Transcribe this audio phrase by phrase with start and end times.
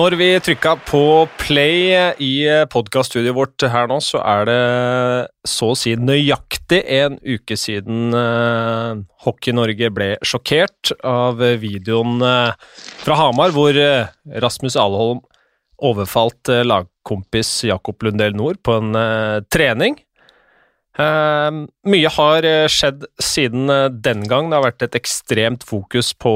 [0.00, 1.00] Når vi trykka på
[1.36, 1.90] play
[2.24, 2.34] i
[2.72, 4.60] podkaststudioet vårt her nå, så er det
[5.44, 8.96] så å si nøyaktig en uke siden uh,
[9.26, 12.56] Hockey-Norge ble sjokkert av videoen uh,
[13.02, 14.08] fra Hamar, hvor uh,
[14.40, 15.20] Rasmus Alholm
[15.84, 18.96] overfalt lagkompis Jakob Lundell Nord på en
[19.52, 20.00] trening.
[20.96, 23.72] mye har skjedd siden
[24.04, 24.48] den gang.
[24.48, 26.34] Det har vært et ekstremt fokus på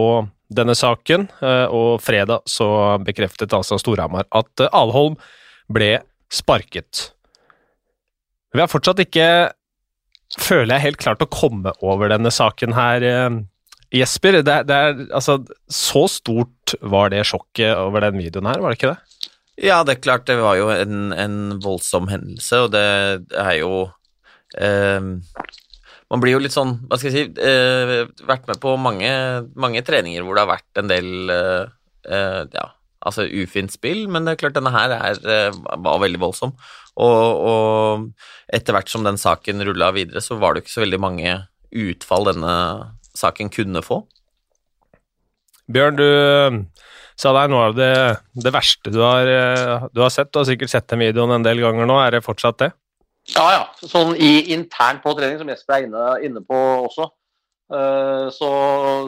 [0.57, 2.69] denne saken, eh, og fredag så
[3.05, 5.19] bekreftet altså Storhamar at eh, Alholm
[5.73, 5.99] ble
[6.33, 7.09] sparket.
[8.55, 9.27] Vi har fortsatt ikke,
[10.39, 13.41] føler jeg, helt klart å komme over denne saken her, eh,
[13.95, 14.41] Jesper.
[14.43, 15.41] Det, det er, altså,
[15.71, 19.31] så stort var det sjokket over den videoen her, var det ikke det?
[19.63, 22.87] Ja, det er klart det var jo en, en voldsom hendelse, og det
[23.39, 23.85] er jo
[24.59, 25.13] eh,
[26.15, 29.11] man blir jo litt sånn, hva skal jeg si eh, Vært med på mange,
[29.59, 31.65] mange, treninger hvor det har vært en del eh,
[32.07, 32.69] eh, ja,
[33.03, 36.55] altså ufint spill, men det er klart denne her er, eh, var veldig voldsom.
[36.95, 38.05] Og, og,
[38.47, 41.35] etter hvert som den saken rulla videre, så var det ikke så veldig mange
[41.75, 42.55] utfall denne
[43.19, 44.05] saken kunne få.
[45.75, 46.87] Bjørn, du eh,
[47.19, 47.93] sa er noe av det,
[48.39, 49.27] det verste du har,
[49.91, 50.31] du har sett.
[50.31, 51.99] Du har sikkert sett den videoen en del ganger nå.
[52.05, 52.71] Er det fortsatt det?
[53.33, 53.89] Ja, ja.
[53.89, 57.09] Sånn i, internt på trening, som Jesper er inne, inne på også.
[57.73, 58.49] Uh, så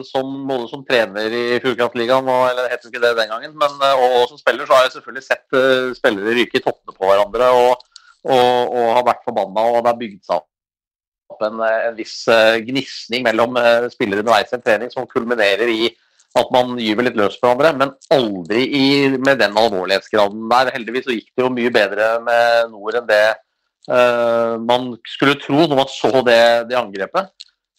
[0.07, 4.23] som, Både som trener i Fjordkraftligaen, eller het ikke det den gangen, men, og, og,
[4.31, 7.85] som spiller, så har jeg selvfølgelig sett uh, spillere ryke i toppene på hverandre og,
[8.25, 12.23] og, og har vært forbanna, og det har bygd seg opp en, en viss
[12.65, 13.59] gnisning mellom
[13.91, 15.91] spillere underveis i en trening som kulminerer i
[16.39, 18.85] at man gyver litt løs på hverandre, men aldri i,
[19.21, 20.71] med den alvorlighetsgraden der.
[20.73, 23.46] Heldigvis så gikk det jo mye bedre med Nord enn det Uh,
[23.87, 27.29] man skulle tro når man så det, det angrepet,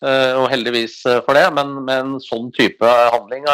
[0.05, 3.47] uh, og heldigvis eh, for det, men med en sånn type handling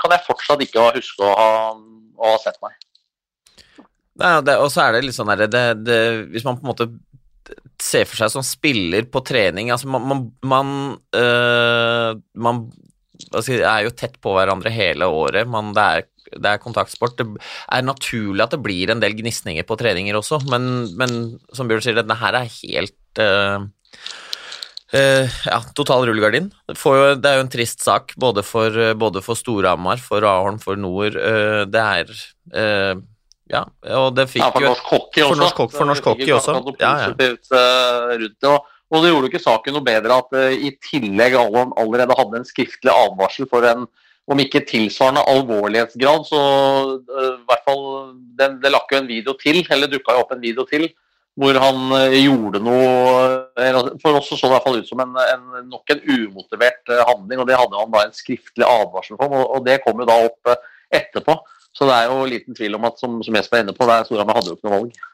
[0.00, 1.50] kan jeg fortsatt ikke huske å ha,
[2.20, 2.76] å ha sett meg.
[4.20, 5.96] Og så er det litt sånn her det, det,
[6.28, 6.86] Hvis man på en måte
[7.80, 10.72] ser for seg som spiller på trening altså Man, man, man,
[12.36, 12.58] man
[13.32, 15.48] altså, er jo tett på hverandre hele året.
[15.48, 16.04] Man, det er
[16.36, 17.18] det er kontaktsport.
[17.18, 20.64] Det er naturlig at det blir en del gnisninger på treninger også, men,
[20.98, 21.16] men
[21.56, 23.66] som Bjørn sier, denne her er helt uh,
[24.94, 26.50] uh, ja, total rullegardin.
[26.70, 30.80] Det, det, er jo en trist sak både for, både for Storhamar, for Aholm, for
[30.80, 31.18] Nord.
[31.18, 33.00] Uh, det er
[33.50, 33.64] ja,
[33.98, 35.32] og det fikk ja, for norsk hockey også.
[35.32, 36.52] For norsk, for norsk hockey også.
[36.78, 38.58] Ja, ja.
[38.90, 42.46] Og, det gjorde jo ikke saken noe bedre at i tillegg Aholm allerede hadde en
[42.46, 43.84] skriftlig advarsel for en
[44.30, 46.40] om ikke tilsvarende alvorlighetsgrad, så
[46.96, 47.84] uh, hvert fall
[48.38, 50.86] Det, det lakk jo en video til, eller dukka jo opp en video til,
[51.40, 55.18] hvor han uh, gjorde noe For oss så det i hvert fall ut som en,
[55.20, 59.56] en, nok en umotivert handling, og det hadde han da en skriftlig advarsel for, og,
[59.58, 60.54] og det kom jo da opp
[60.90, 61.36] etterpå.
[61.76, 63.94] Så det er jo liten tvil om at, som, som Jesper er inne på, det
[63.94, 65.06] er Storhamar hadde jo ikke noe valg.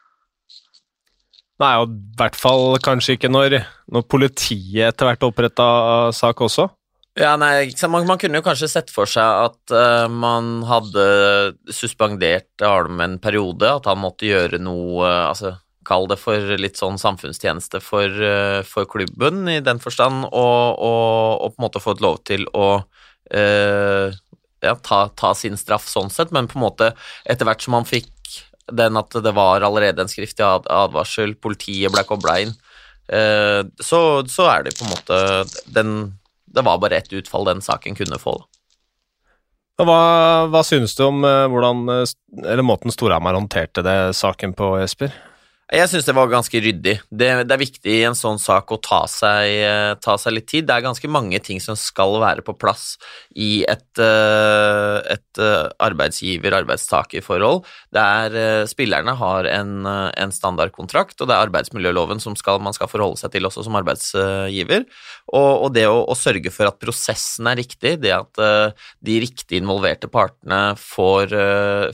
[1.56, 3.58] Nei, og i hvert fall kanskje ikke når,
[3.92, 5.66] når politiet etter hvert oppretta
[6.16, 6.68] sak også.
[7.16, 11.04] Ja, nei, man, man, kunne jo kanskje sett for seg at uh, man hadde
[11.72, 15.56] suspendert Arnem en periode, at han måtte gjøre noe uh, altså
[15.86, 21.46] Kall det for litt sånn samfunnstjeneste for, uh, for klubben, i den forstand, og, og,
[21.46, 22.68] og, på en måte få et lov til å
[23.26, 26.92] ja, ta, ta, sin straff sånn sett, men på en måte
[27.26, 28.12] etter hvert som han fikk
[28.70, 32.54] den at det var allerede en skriftlig advarsel, politiet ble kobla inn,
[33.82, 34.00] så,
[34.30, 35.18] så er det på en måte
[35.74, 35.90] den
[36.56, 38.38] det var bare ett utfall den saken kunne få.
[39.76, 40.00] Hva,
[40.48, 42.12] hva synes du om eh, hvordan, eh,
[42.48, 45.12] eller måten Storhamar håndterte det saken på, Jesper?
[45.66, 46.92] Jeg syns det var ganske ryddig.
[47.10, 50.46] Det, det, er viktig i en sånn sak å ta seg, eh, ta seg, litt
[50.46, 50.68] tid.
[50.68, 52.94] Det er ganske mange ting som skal være på plass
[53.34, 57.66] i et, eh, et eh, arbeidsgiver-arbeidstaker-forhold.
[58.70, 63.34] Spillerne har en, en, standardkontrakt, og det er arbeidsmiljøloven som skal, man skal forholde seg
[63.34, 64.86] til også som arbeidsgiver.
[65.34, 68.38] Og, og det å, å, sørge for at prosessen er riktig, det at
[69.02, 71.34] de riktig involverte partene får,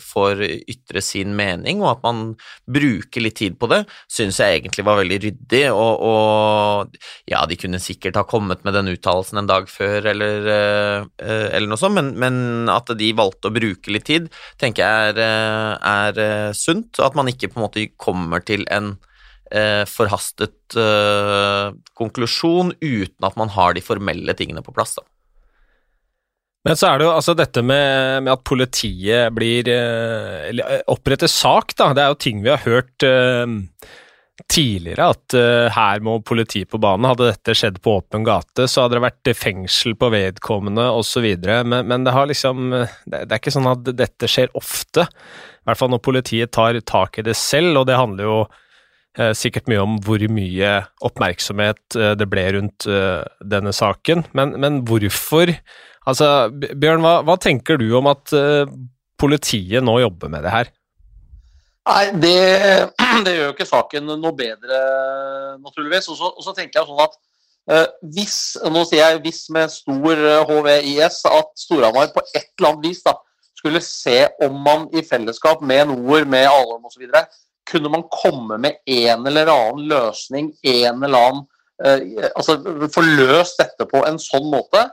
[0.05, 2.25] får ytre sin mening, og at man
[2.69, 5.63] bruker litt tid på på det, syns jeg egentlig var veldig ryddig.
[5.71, 6.97] Og, og,
[7.31, 11.71] ja, de kunne sikkert ha kommet med den uttalelsen en dag før, eller, eh, eller
[11.71, 12.43] noe sånt, men, men,
[12.73, 14.29] at de valgte å bruke litt tid,
[14.61, 17.01] tenker jeg er, eh, er eh, sunt.
[17.03, 18.97] At man ikke på en måte kommer til en
[19.53, 20.73] forhastet
[22.01, 24.95] konklusjon uten at man har de formelle tingene på plass.
[24.97, 25.05] da.
[26.63, 31.75] Men så er det jo altså dette med, med at politiet blir Eller oppretter sak,
[31.79, 31.91] da.
[31.95, 33.91] Det er jo ting vi har hørt uh,
[34.53, 37.09] tidligere at uh, her må politiet på banen.
[37.11, 41.29] Hadde dette skjedd på åpen gate, så hadde det vært fengsel på vedkommende osv.
[41.43, 45.09] Men, men det har liksom det, det, er ikke sånn at dette skjer ofte.
[45.11, 48.43] I hvert fall når politiet tar tak i det selv, og det handler jo
[49.37, 50.69] sikkert mye om hvor mye
[51.05, 52.87] oppmerksomhet det ble rundt
[53.45, 54.23] denne saken.
[54.33, 55.53] Men, men, hvorfor
[56.09, 58.33] Altså, Bjørn, hva, hva tenker du om at
[59.23, 60.73] politiet nå jobber med det her?
[61.83, 62.39] Nei, det,
[63.27, 64.81] det, gjør jo ikke saken noe bedre,
[65.63, 66.09] naturligvis.
[66.15, 67.17] Og så tenker jeg sånn at
[67.73, 68.39] uh, hvis,
[68.71, 73.03] nå sier jeg hvis med stor HVIS, eh, at Storhamar på et eller annet vis
[73.07, 73.17] da,
[73.59, 77.05] skulle se om man i fellesskap med Noer, med Alholm osv.
[77.71, 81.45] kunne man komme med en eller annen løsning, en eller annen
[81.83, 82.59] uh, altså
[82.95, 84.87] Få løst dette på en sånn måte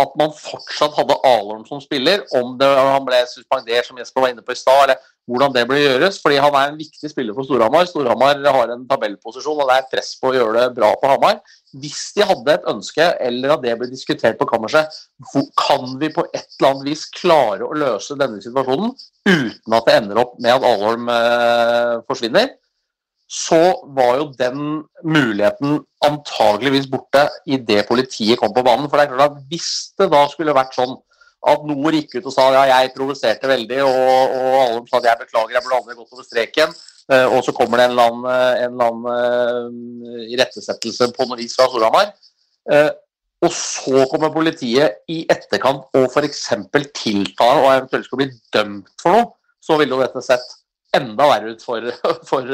[0.00, 4.32] at man fortsatt hadde Alorm som spiller, om det, han ble suspendert, som Jesper var
[4.32, 6.18] inne på i stad, eller hvordan det ble gjøres.
[6.22, 7.86] fordi han er en viktig spiller for Storhamar.
[7.86, 11.42] Storhamar har en tabellposisjon, og det er press på å gjøre det bra på Hamar.
[11.78, 14.90] Hvis de hadde et ønske, eller at det ble diskutert på kammerset,
[15.60, 18.96] kan vi på et eller annet vis klare å løse denne situasjonen
[19.28, 22.50] uten at det ender opp med at Alholm eh, forsvinner?
[23.32, 23.60] Så
[23.96, 28.90] var jo den muligheten antageligvis borte idet politiet kom på banen.
[28.90, 30.92] For det er klart at Hvis det da skulle vært sånn
[31.48, 35.08] at Nord gikk ut og sa ja, jeg provoserte veldig, og, og alle sa at
[35.08, 36.76] jeg beklager, jeg burde aldri gått over streken,
[37.10, 38.12] eh, og så kommer det en eller
[38.68, 39.72] annen, eh,
[40.12, 42.12] uh, irettesettelse på noe vis fra Storhamar,
[43.42, 46.44] og så kommer politiet i etterkant og f.eks.
[46.94, 50.46] tiltaler og eventuelt skal bli dømt for noe, så ville jo dette sett
[50.96, 51.84] enda verre ut for,
[52.30, 52.48] for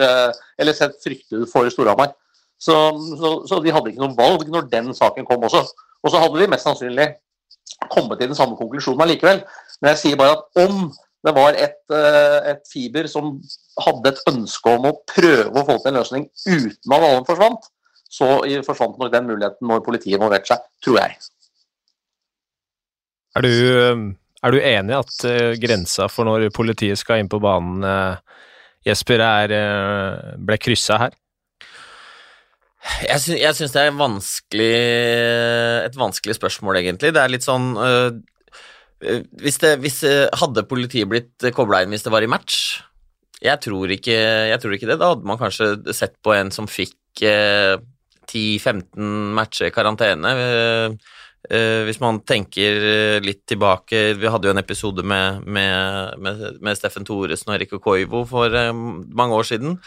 [0.59, 2.15] Eller sett fryktelig ut for Storhamar.
[2.59, 2.75] Så,
[3.19, 5.63] så, så, de hadde ikke noe valg når den saken kom også.
[6.03, 7.09] Og så hadde de mest sannsynlig
[7.93, 9.45] kommet til den samme konklusjonen allikevel.
[9.81, 10.89] Men jeg sier bare at om
[11.27, 13.33] det var et, eh, et, fiber som
[13.83, 17.67] hadde et ønske om å prøve å få til en løsning uten at alle forsvant,
[18.09, 18.29] så
[18.67, 21.19] forsvant nok den muligheten når politiet involverte seg, tror jeg.
[23.37, 24.05] Er du, eh,
[24.45, 28.45] er du enig i at uh, grensa for når politiet skal inn på banen, uh,
[28.87, 31.17] Jesper, er, uh, ble kryssa her?
[33.03, 34.75] Jeg, sy syns det er vanskelig,
[35.85, 37.11] et vanskelig spørsmål, egentlig.
[37.15, 38.21] Det er litt sånn øh,
[39.43, 39.99] hvis, det, hvis
[40.41, 42.79] Hadde politiet blitt kobla inn hvis det var i match?
[43.43, 44.15] Jeg tror, ikke,
[44.51, 44.99] jeg tror, ikke, det.
[45.03, 47.77] Da hadde man kanskje sett på en som fikk øh,
[48.31, 50.33] 10-15 matcher karantene.
[50.35, 51.18] Øh,
[51.49, 57.07] hvis man tenker litt tilbake Vi hadde jo en episode med, med, med, med Steffen
[57.07, 59.79] Thoresen og Erik Koivo for mange år siden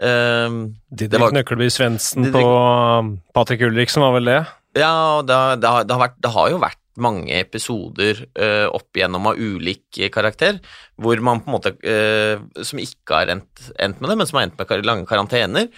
[0.00, 1.34] Didrik var...
[1.36, 4.38] Nøkkelby Svendsen på um, Patrick Ulriksen, var vel det?
[4.78, 8.96] Ja, det, det, har, det, har vært, det, har, jo vært mange episoder uh, opp
[8.96, 10.60] igjennom av ulik karakter,
[11.00, 14.38] hvor man på en måte uh, Som ikke har endt, endt, med det, men som
[14.38, 15.68] har endt med lange karantener.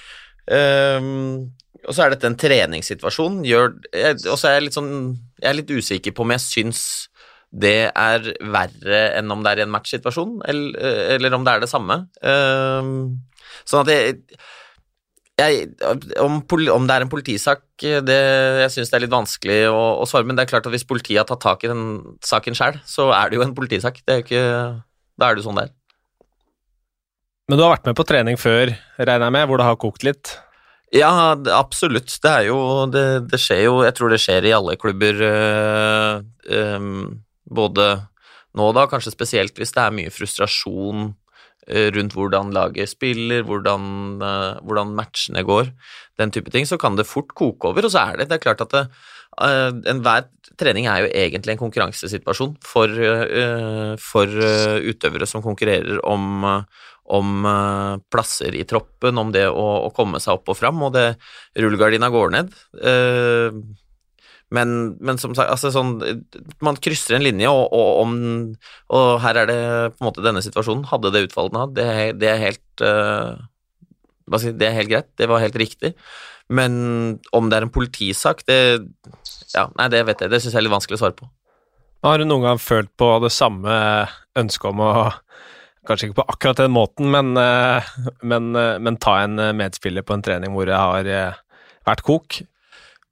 [0.50, 1.46] Uh,
[1.82, 3.40] og så er dette en treningssituasjon.
[3.42, 4.92] og så er jeg litt sånn
[5.42, 6.82] Jeg er litt usikker på om jeg syns
[7.52, 11.60] det er verre enn om det er i en matchsituasjon, eller, eller om det er
[11.60, 11.98] det samme.
[12.24, 13.18] Um,
[13.68, 14.14] Sånn at jeg,
[15.40, 15.66] jeg,
[16.22, 18.18] om, om, det er en politisak, det,
[18.64, 20.88] jeg syns det er litt vanskelig å, å, svare, men det er klart at hvis
[20.88, 21.84] politiet har tatt tak i den
[22.24, 24.02] saken sjøl, så er det jo en politisak.
[24.06, 24.42] Er ikke,
[25.18, 25.76] da er det jo sånn det er.
[27.50, 30.06] Men du har vært med på trening før, regner jeg med, hvor det har kokt
[30.06, 30.36] litt?
[30.92, 32.12] Ja, absolutt.
[32.22, 32.58] Det er jo
[32.92, 36.22] det, det, skjer jo Jeg tror det skjer i alle klubber, øh,
[36.52, 36.88] øh,
[37.48, 37.88] både
[38.52, 41.14] nå da, kanskje spesielt hvis det er mye frustrasjon
[41.70, 43.82] Eh, rundt hvordan laget spiller, hvordan,
[44.18, 45.68] uh, hvordan, matchene går,
[46.18, 47.86] den type ting, så kan det fort koke over.
[47.86, 48.90] Og så er det, det er klart at uh,
[49.40, 50.26] enhver
[50.60, 56.44] trening er jo egentlig en konkurransesituasjon for, uh, for utøvere som konkurrerer om,
[57.16, 57.46] om
[58.12, 61.06] plasser i troppen, om det å, å, komme seg opp og fram, og det
[61.56, 62.52] rullegardina går ned.
[64.52, 65.94] Men, men, som sagt, altså sånn,
[66.64, 68.16] man krysser en linje, og, og, om,
[68.92, 69.62] og, her er det
[69.94, 70.84] på en måte denne situasjonen.
[70.90, 71.86] Hadde det utfallet den hadde,
[72.20, 73.40] det, er helt uh,
[74.28, 75.94] Det er helt greit, det var helt riktig.
[76.52, 76.74] Men
[77.32, 78.58] om det er en politisak, det
[79.52, 81.28] ja, nei, det vet jeg, det syns jeg er litt vanskelig å svare på.
[82.02, 83.74] Har du noen gang følt på det samme
[84.38, 84.94] ønsket om å
[85.82, 87.88] Kanskje ikke på akkurat den måten, men, eh,
[88.22, 91.08] men, eh, men ta en medspiller på en trening hvor det har
[91.82, 92.36] vært kok?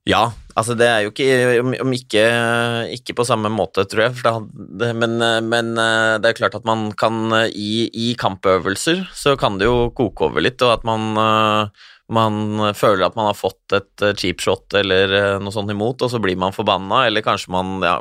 [0.09, 2.23] Ja, altså det er jo ikke Om ikke,
[2.95, 4.15] ikke på samme måte, tror jeg.
[4.81, 9.59] Det, men, men, eh, det er klart at man kan i, i, kampøvelser så kan
[9.61, 13.75] det jo koke over litt, og at man, eh, man føler at man har fått
[13.77, 17.53] et eh, cheap shot eller noe sånt imot, og så blir man forbanna, eller kanskje
[17.55, 17.97] man ja,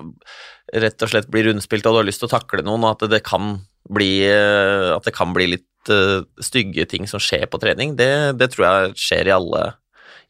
[0.85, 3.11] rett og slett blir rundspilt og du har lyst til å takle noen, og at
[3.11, 3.59] det kan
[3.91, 7.97] bli eh, At det kan bli litt uh, stygge ting som skjer på trening.
[7.99, 9.63] Det, det tror jeg skjer i alle,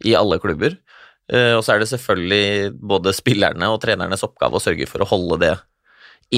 [0.06, 0.78] i alle klubber.
[1.30, 5.10] Uh, og så er det selvfølgelig både spillerne og trenernes oppgave å sørge for å
[5.10, 5.52] holde det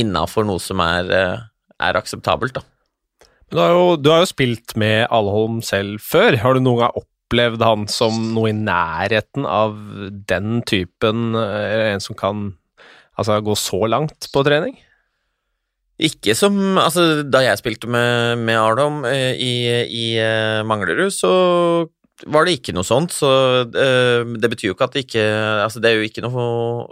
[0.00, 2.64] innafor noe som er, er akseptabelt, da.
[3.52, 6.38] Du har, jo, du har jo spilt med Alholm selv før.
[6.40, 6.94] Har du noen gang
[7.32, 9.76] opplevd han som noe i nærheten av
[10.28, 12.50] den typen, en som kan
[13.16, 14.76] altså, gå så langt på trening?
[16.02, 19.54] Ikke som Altså, da jeg spilte med, med Ardom eh, i,
[19.86, 21.32] i eh, Manglerud, så
[22.32, 23.28] var det ikke noe sånt, så
[23.66, 25.22] det betyr jo ikke at det ikke
[25.64, 26.44] Altså, det er jo ikke noe,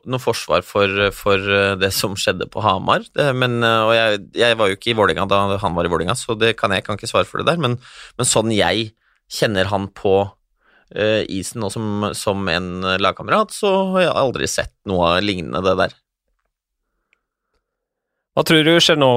[0.02, 1.44] noe forsvar for, for,
[1.78, 5.28] det som skjedde på Hamar, det, men Og jeg, jeg, var jo ikke i Vålerenga
[5.30, 7.62] da han var i Vålerenga, så det kan jeg kan ikke svare for det der,
[7.62, 7.78] men,
[8.18, 8.90] men sånn jeg
[9.30, 12.70] kjenner han på uh, isen og som, som en
[13.02, 15.98] lagkamerat, så har jeg aldri sett noe lignende det der.
[18.40, 19.10] Hva tror du skjer nå,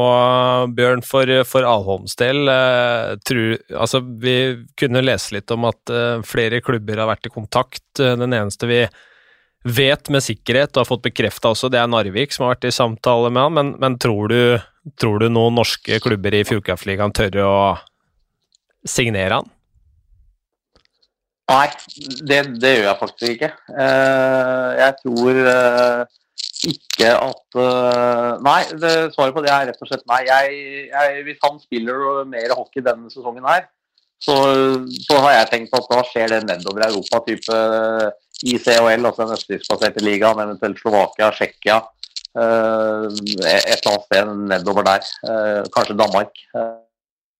[0.73, 2.47] Bjørn, for, for Alholms del?
[2.49, 3.13] Eh,
[3.77, 4.35] altså, vi
[4.79, 7.85] kunne lese litt om at uh, flere klubber har vært i kontakt.
[8.01, 8.81] Eh, den eneste vi
[9.63, 12.73] vet med sikkerhet og har fått bekrefta også, det er Narvik, som har vært i
[12.73, 13.55] samtale med han.
[13.59, 17.55] Men, men tror, du, tror, du, noen norske klubber i Fjordkraftligaen tør å
[18.83, 19.52] signere han?
[21.51, 21.67] Nei,
[22.23, 23.49] det, det, gjør jeg faktisk ikke.
[23.69, 26.19] Uh, jeg tror uh
[26.63, 28.59] ikke at uh, Nei,
[29.13, 30.21] svaret på det er rett og slett nei.
[30.27, 30.59] Jeg,
[30.91, 33.65] jeg, hvis han spiller mer hockey denne sesongen her,
[34.23, 34.35] så,
[35.03, 37.57] så, har jeg tenkt at da skjer det nedover Europa, type
[38.43, 41.81] ICHL, altså den østerriksbaserte ligaen, eventuelt Slovakia, Tsjekkia.
[42.33, 45.11] Et eller annet sted nedover der.
[45.75, 46.39] Kanskje Danmark.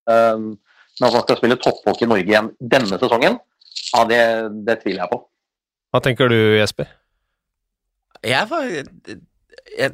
[0.06, 3.40] men at man skal spille topphockey i Norge igjen denne sesongen,
[3.92, 4.24] ja, det,
[4.68, 5.22] det tviler jeg på.
[5.94, 6.90] Hva tenker du, Jesper?
[8.24, 9.92] Jeg var Jeg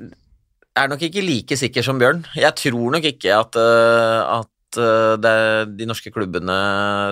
[0.77, 2.23] er nok ikke like sikker som Bjørn.
[2.37, 5.33] Jeg tror nok ikke at, uh, at uh, det,
[5.79, 6.59] de norske klubbene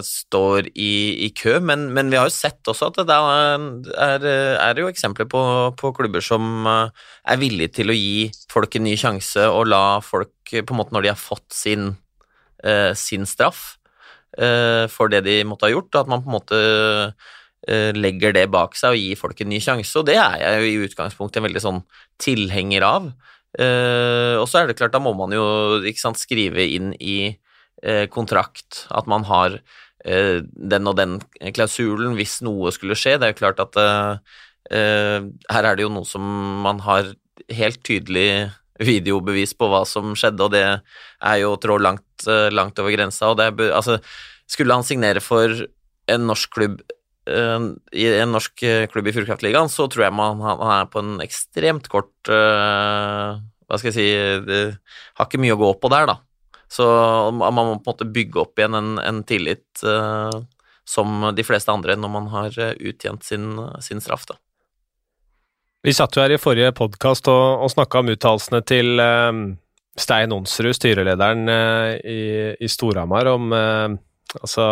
[0.06, 0.92] står i,
[1.26, 4.28] i kø, men, men, vi har jo sett også at det er,
[4.62, 5.42] er jo eksempler på,
[5.80, 6.94] på klubber som uh,
[7.28, 10.96] er villige til å gi folk en ny sjanse og la folk, på en måte
[10.96, 11.92] når de har fått sin,
[12.98, 13.77] sin straff
[14.94, 16.60] for det de måtte ha gjort, at man på en måte
[17.68, 20.60] Eh, legger det bak seg og gir folk en ny sjanse, og det er jeg
[20.62, 21.82] jo i utgangspunktet en veldig sånn
[22.22, 23.10] tilhenger av.
[23.58, 25.44] Uh, og så er det klart, da må man jo
[25.98, 27.36] sant, skrive inn i
[28.10, 29.60] kontrakt at man har
[30.02, 31.20] den og den
[31.54, 33.16] klausulen hvis noe skulle skje.
[33.22, 33.78] Det er jo klart at
[34.74, 36.26] her er det jo noe som
[36.64, 37.12] man har
[37.54, 38.50] helt tydelig
[38.80, 43.32] videobevis på hva som skjedde, og det er jo å trå langt, langt over grensa.
[43.32, 43.98] Og det altså,
[44.50, 45.54] skulle han signere for
[46.08, 46.82] en norsk klubb
[47.28, 47.60] Eh,
[48.00, 51.18] i en norsk eh, klubb i Fjordkraftligaen, så tror jeg man, han er på en
[51.24, 54.08] ekstremt kort Hva skal jeg si
[54.48, 54.62] det,
[55.20, 56.18] Har ikke mye å gå på der, da.
[56.72, 56.86] Så
[57.36, 59.84] man må på en måte bygge opp igjen en, en tillit
[60.88, 64.36] som de fleste andre når man har uttjent sin, sin straff, da.
[65.88, 69.32] Vi satt jo her i forrige podkast og, og snakka om uttalelsene til uh,
[69.96, 72.24] Stein Onsrud, styrelederen i,
[72.60, 74.66] i Storhamar, om altså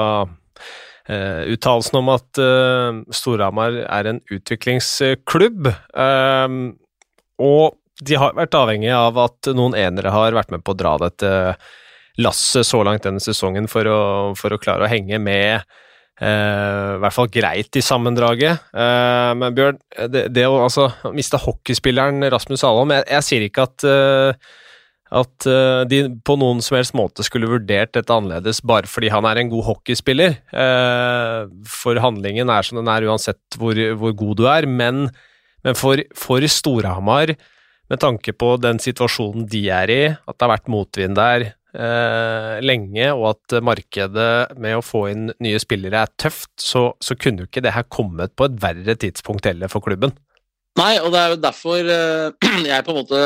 [1.05, 6.55] Uh, Uttalelsen om at uh, Storhamar er en utviklingsklubb, uh,
[7.37, 10.95] og de har vært avhengig av at noen enere har vært med på å dra
[11.03, 11.29] dette
[12.17, 13.99] lasset så langt denne sesongen for å,
[14.39, 15.61] for å klare å henge med
[16.15, 18.69] i hvert fall greit i sammendraget.
[18.71, 23.85] men Bjørn, det, det å altså, miste hockeyspilleren Rasmus Alholm jeg, jeg, sier ikke at
[25.15, 29.27] at uh, de på noen som helst måte skulle vurdert dette annerledes bare fordi han
[29.29, 30.39] er en god hockeyspiller.
[31.69, 35.05] For handlingen er som den er uansett hvor, hvor god du er, men,
[35.65, 37.35] men for, for Storhamar,
[37.91, 42.57] med tanke på den situasjonen de er i, at det har vært motvind der uh,
[42.63, 47.43] lenge, og at markedet med å få inn nye spillere er tøft, så, så kunne
[47.43, 50.15] jo ikke det her kommet på et verre tidspunkt heller for klubben.
[50.75, 53.19] Nei, og det er jo derfor uh, jeg på en måte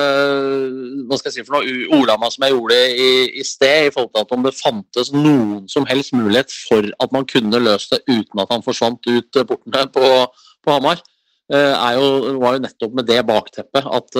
[1.09, 1.77] Hva skal jeg si for noe?
[1.97, 3.09] Ola meg som jeg gjorde i,
[3.41, 7.15] i sted, i forhold til at om det fantes noen som helst mulighet for at
[7.15, 10.13] man kunne løst det uten at han forsvant ut portene på,
[10.61, 11.01] på Hamar,
[11.49, 14.17] er jo, var jo nettopp med det bakteppet at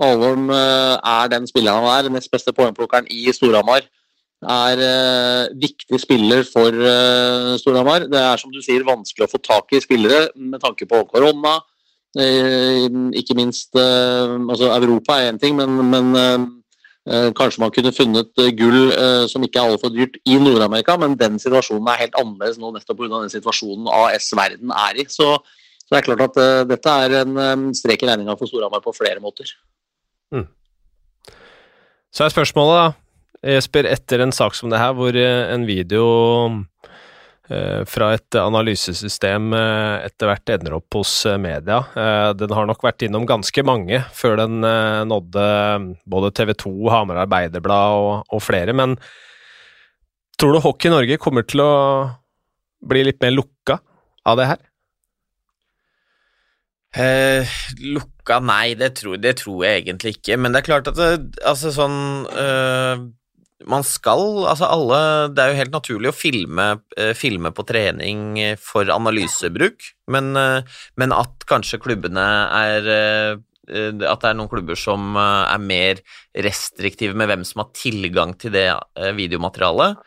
[0.00, 3.84] Alvorm uh, er den spilleren han er, nest beste poengplukkeren i Storhamar.
[4.40, 8.08] Er uh, viktig spiller for uh, Storhamar.
[8.08, 11.58] Det er som du sier vanskelig å få tak i spillere med tanke på korona
[12.18, 16.08] Eh, ikke minst eh, altså Europa er én ting, men, men
[17.06, 18.90] eh, kanskje man kunne funnet gull
[19.30, 22.98] som ikke er altfor dyrt i Nord-Amerika, men den situasjonen er helt annerledes nå nettopp
[22.98, 23.22] pga.
[23.22, 25.06] den situasjonen AS-verden er i.
[25.08, 25.36] Så,
[25.78, 29.22] så, det er klart at dette er en strek i regninga for Storhamar på flere
[29.22, 29.54] måter.
[30.34, 30.48] Mm.
[32.10, 33.54] Så er spørsmålet, da.
[33.56, 36.04] Jesper, etter en sak som det her, hvor eh, en video
[37.48, 41.80] eh, fra et analysesystem eh, etter hvert ender opp hos media.
[42.36, 44.60] Den har nok vært innom ganske mange før den
[45.08, 45.48] nådde
[46.04, 48.98] både TV 2, Hamar Arbeiderblad og, og flere, men
[50.40, 51.72] tror du Hockey i Norge kommer til å
[52.90, 53.80] bli litt mer lukka
[54.28, 54.60] av det her?
[56.90, 57.46] Eh,
[57.78, 60.38] lukka Nei, det tror, det tror, jeg egentlig ikke.
[60.38, 61.98] Men det er klart at det, altså sånn
[62.30, 63.02] eh,
[63.70, 65.00] Man skal Altså alle
[65.34, 70.80] Det er jo helt naturlig å filme, eh, filme på trening for analysebruk, men, eh,
[71.00, 72.26] men at kanskje klubbene
[72.64, 73.38] er
[73.70, 76.00] at det er noen klubber som er mer
[76.42, 78.64] restriktive med hvem som har tilgang til det
[79.14, 80.00] videomaterialet,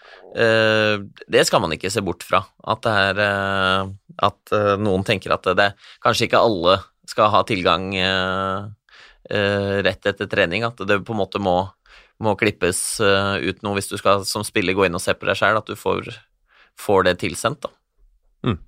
[1.32, 2.42] det skal man ikke se bort fra.
[2.68, 5.70] At er at noen tenker at det
[6.04, 6.76] kanskje ikke alle
[7.10, 8.66] skal ha tilgang uh,
[9.30, 10.66] uh, rett etter trening.
[10.68, 11.58] At det på en måte må,
[12.24, 15.40] må klippes ut noe hvis du skal som spiller gå inn og se på deg
[15.40, 16.12] sjøl, at du får,
[16.80, 17.66] får, det tilsendt.
[17.66, 17.74] da.
[18.48, 18.60] Mm.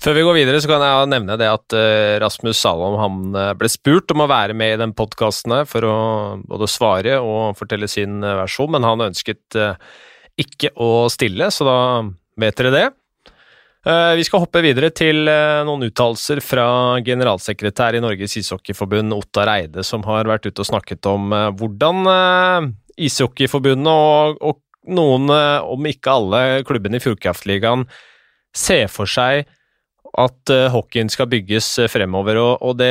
[0.00, 1.76] Før vi går videre, så kan jeg nevne det at
[2.22, 3.18] Rasmus Salom han
[3.60, 5.96] ble spurt om å være med i den podkasten for å
[6.40, 9.60] både svare og fortelle sin versjon, men han ønsket
[10.40, 11.78] ikke å stille, så da
[12.40, 12.86] vet dere det.
[13.86, 19.48] Eh, vi skal hoppe videre til eh, noen uttalelser fra generalsekretær i Norges ishockeyforbund, Ottar
[19.54, 22.10] Eide, som har vært ute og snakket om eh, hvordan
[23.00, 24.60] ishockeyforbundet og, og
[24.90, 27.86] noen, om ikke alle, klubbene i Fjordkraftligaen
[28.56, 29.46] ser for seg
[30.18, 32.90] at hockeyen skal bygges fremover, og, og det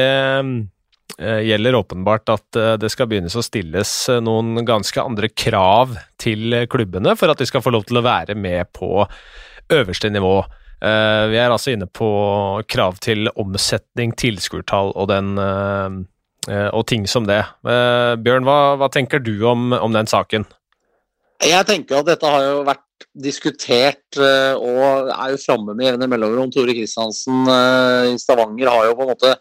[1.20, 3.92] gjelder åpenbart at det skal begynnes å stilles
[4.24, 8.38] noen ganske andre krav til klubbene for at de skal få lov til å være
[8.40, 9.04] med på
[9.76, 10.38] øverste nivå.
[10.80, 12.10] Uh, vi er altså inne på
[12.72, 15.98] krav til omsetning, tilskuertall og, den uh,
[16.72, 17.42] og ting som det.
[17.64, 20.48] Bjørn, hva, hva, tenker du om, om, den saken?
[21.44, 26.50] Jeg tenker at dette har jo vært diskutert og er jo framme med jevne mellomrom.
[26.52, 27.46] Tore Kristiansen
[28.10, 29.36] i Stavanger har jo på en måte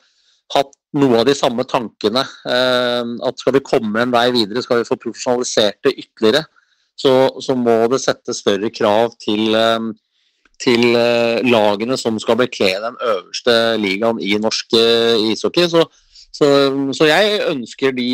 [0.55, 2.23] hatt noe av de samme tankene.
[2.45, 6.45] At skal vi komme en vei videre, skal vi få profesjonalisert det ytterligere,
[6.99, 9.57] så, så må det settes større krav til
[10.63, 15.69] til eh, lagene som skal bekle den øverste ligaen i norsk eh, ishockey.
[15.71, 15.85] Så,
[16.35, 16.49] så,
[16.95, 18.11] så, jeg ønsker de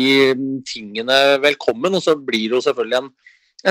[0.69, 1.97] tingene velkommen.
[1.97, 3.09] Og så blir det jo selvfølgelig en,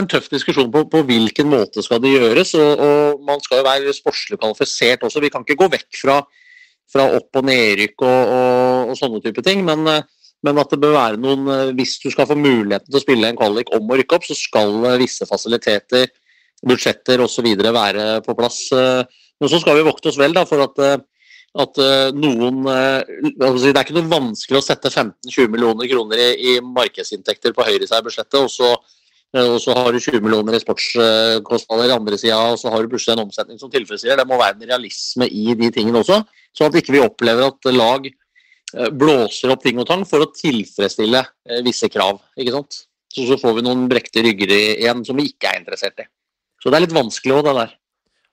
[0.01, 2.57] en tøff diskusjon på, på, hvilken måte skal det gjøres.
[2.59, 5.23] Og, og man skal jo være sportslig kvalifisert også.
[5.23, 6.19] Vi kan ikke gå vekk fra,
[6.91, 9.63] fra opp- og nedrykk og, og, og, sånne type ting.
[9.67, 9.87] Men,
[10.45, 13.39] men at det bør være noen Hvis du skal få muligheten til å spille en
[13.39, 16.11] kvalik om å rykke opp, så skal visse fasiliteter
[16.69, 17.49] budsjetter osv.
[17.57, 18.61] være på plass.
[18.73, 19.03] Eh,
[19.41, 20.97] men så skal vi vokte oss vel da, for at, eh,
[21.65, 21.79] at
[22.17, 22.67] noen noen
[23.37, 28.41] Det er ikke noe vanskelig å sette 15-20 millioner kroner i, i markedsinntekter på høyresida-budsjettet,
[28.41, 28.73] og, så,
[29.39, 32.91] og så har du 20 millioner i sportskostnader i andre sida, og så har du
[32.91, 34.19] plutselig en omsetning som tilfredsstiller.
[34.19, 36.25] Det må være en realisme i de tingene også,
[36.59, 38.11] sånn at ikke vi opplever at lag
[38.99, 41.23] blåser opp ting og tang for å tilfredsstille
[41.63, 42.19] visse krav.
[42.35, 42.83] ikke sant?
[43.15, 46.11] Så får vi noen brekte rygger igjen som vi ikke er interessert i.
[46.65, 47.73] Så det er litt vanskelig òg, det der.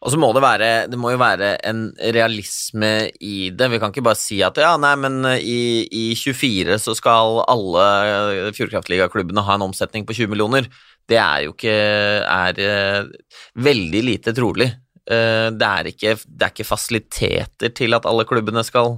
[0.02, 1.84] Og så må det være Det må jo være en
[2.16, 3.68] realisme i det.
[3.74, 7.42] Vi kan ikke bare si at ja, nei, men eh, i, i 24 så skal
[7.52, 10.72] alle Fjordkraftligaklubbene ha en omsetning på 20 millioner.
[11.12, 11.76] Det er jo ikke
[12.24, 14.70] er uh, veldig lite trolig.
[15.04, 18.96] Uh, det, er ikke, det, er ikke, fasiliteter til at alle klubbene skal,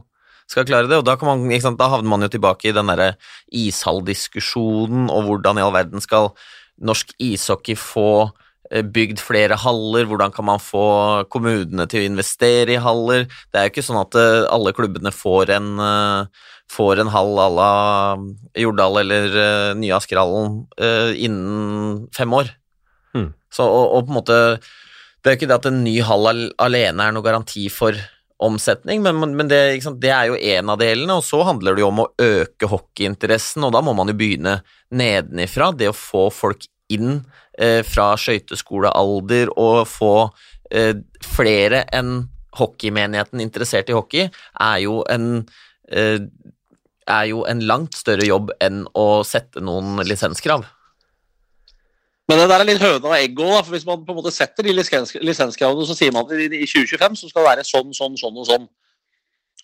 [0.52, 1.02] skal klare det.
[1.02, 3.15] Og da, man, sant, da havner man jo tilbake i den derre
[3.50, 6.32] ishalldiskusjonen og hvordan i all verden skal
[6.80, 8.43] norsk ishockey få Eh,
[8.82, 10.86] bygd flere haller, hvordan kan man få
[11.34, 13.28] kommunene til å investere i haller?
[13.52, 17.38] Det er jo ikke sånn at eh, alle klubbene får en, eh, får en hall
[17.44, 17.74] à la
[18.58, 19.38] Jordal eller
[19.78, 20.64] Nye Askerhallen
[21.14, 22.50] innen fem år.
[23.14, 23.30] Mm.
[23.54, 24.38] Så, og, og, på en måte
[25.22, 26.26] Det er jo ikke det at en ny hall
[26.58, 27.94] alene er noe garanti for
[28.44, 29.60] omsetning, men, men det,
[30.02, 31.18] det, er jo en av delene.
[31.20, 34.58] Og så handler det jo om å øke hockeyinteressen, og da må man jo begynne
[34.94, 35.72] nedenifra.
[35.78, 37.24] Det å få folk inn
[37.58, 40.14] eh, fra skøyteskolealder og få
[40.72, 42.28] eh, flere enn
[42.58, 44.30] hockeymenigheten interessert i hockey,
[44.62, 45.46] er jo en
[45.90, 46.22] eh,
[47.04, 50.64] er jo en langt større jobb enn å sette noen lisenskrav.
[52.32, 54.32] Men det der er litt høna og egget òg, for hvis man på en måte
[54.32, 58.16] setter de lisenskravene, så sier man at i 2025 så skal det være sånn, sånn,
[58.22, 58.70] sånn og sånn.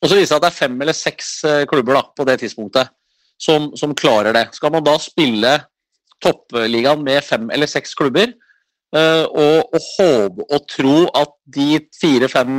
[0.01, 1.29] Og så viser det at det er fem eller seks
[1.71, 2.91] klubber da, på det tidspunktet
[3.39, 4.49] som, som klarer det.
[4.55, 5.53] Skal man da spille
[6.23, 8.33] toppligaen med fem eller seks klubber.
[8.89, 12.53] Eh, og, og håpe og tro at de fire-fem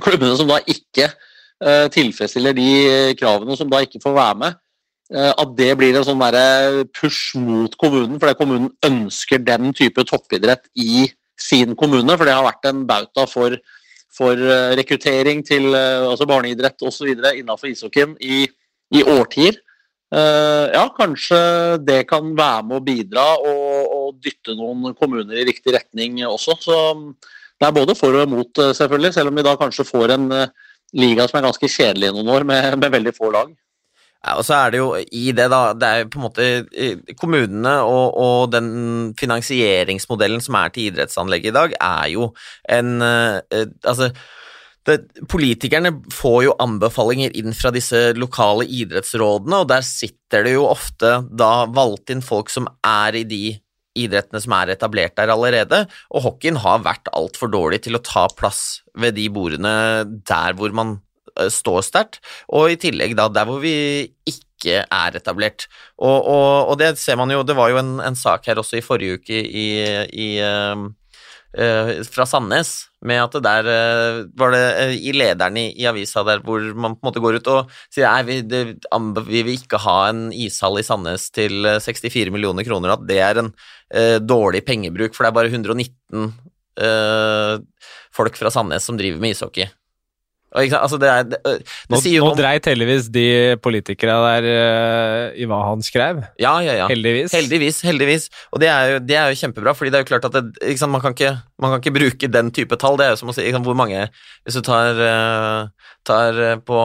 [0.00, 2.68] klubbene som da ikke eh, tilfredsstiller de
[3.20, 4.56] kravene, som da ikke får være med,
[5.12, 6.24] eh, at det blir en sånn
[6.96, 12.16] push mot kommunen, fordi kommunen ønsker den type toppidrett i sin kommune.
[12.16, 13.58] For det har vært en bauta for,
[14.16, 14.40] for
[14.78, 17.12] rekruttering til altså barneidrett osv.
[17.12, 18.46] innenfor ishockeyen i,
[18.96, 19.60] i årtier.
[20.12, 21.38] Uh, ja, kanskje
[21.80, 26.58] det kan være med å bidra og, og, dytte noen kommuner i riktig retning også.
[26.60, 26.76] Så
[27.56, 30.68] det er både for og imot, selvfølgelig, selv om vi da kanskje får en uh,
[31.00, 33.54] liga som er ganske kjedelig i noen år, med, med veldig få lag.
[34.22, 36.44] Ja, og så er det jo i det, da Det er jo på en måte
[37.18, 38.68] Kommunene og, og, den
[39.18, 42.28] finansieringsmodellen som er til idrettsanlegg i dag, er jo
[42.70, 44.12] en eh, Altså
[44.88, 44.98] det,
[45.30, 51.20] politikerne får jo anbefalinger inn fra disse lokale idrettsrådene, og der sitter det jo ofte
[51.30, 53.44] da valgt inn folk som er i de
[53.98, 58.26] idrettene som er etablert der allerede, og hockeyen har vært altfor dårlig til å ta
[58.32, 59.74] plass ved de bordene
[60.28, 60.96] der hvor man
[61.36, 63.74] eh, står sterkt, og i tillegg da der hvor vi
[64.28, 65.66] ikke er etablert.
[65.98, 68.78] Og, og, og det ser man jo, det var jo en, en, sak her også
[68.78, 69.68] i forrige uke i,
[70.08, 70.90] i uh, uh,
[71.52, 72.70] fra Sandnes,
[73.04, 74.62] med at det der uh, var det
[75.04, 78.06] i lederen i, i, avisa der hvor man på en måte går ut og sier
[78.08, 78.38] nei, vi,
[79.26, 83.42] vi vil ikke ha en ishall i Sandnes til 64 millioner kroner, at det er
[83.42, 83.52] en
[84.24, 86.32] dårlig pengebruk, for det er bare 119
[88.16, 89.68] folk fra Sandnes som driver med ishockey.
[90.52, 91.52] Altså det er, det, det
[91.88, 93.26] nå, nå dreit heldigvis de
[93.64, 96.20] politikere der uh, i hva han skrev.
[96.42, 96.88] Ja, ja, ja.
[96.90, 97.32] Heldigvis.
[97.32, 98.28] Heldigvis, heldigvis.
[98.52, 100.76] Og det er, jo, det er jo kjempebra, fordi det er jo klart at det,
[100.84, 103.00] man, kan ikke, man, kan ikke, bruke den type tall.
[103.00, 104.04] Det er jo som å si hvor mange
[104.44, 106.82] Hvis du tar, uh, tar på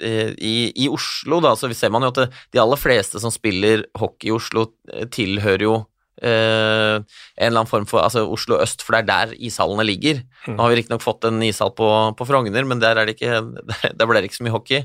[0.00, 4.32] i, i, Oslo, da, så ser man jo at de aller fleste som spiller hockey
[4.32, 4.70] i Oslo,
[5.14, 5.76] tilhører jo
[6.20, 7.04] en
[7.46, 10.20] eller annen form for altså Oslo øst, for det er der ishallene ligger.
[10.46, 10.54] Mm.
[10.54, 13.40] Nå har vi riktignok fått en ishall på, på, Frogner, men der, er det ikke,
[13.98, 14.82] der ble det ikke så mye hockey.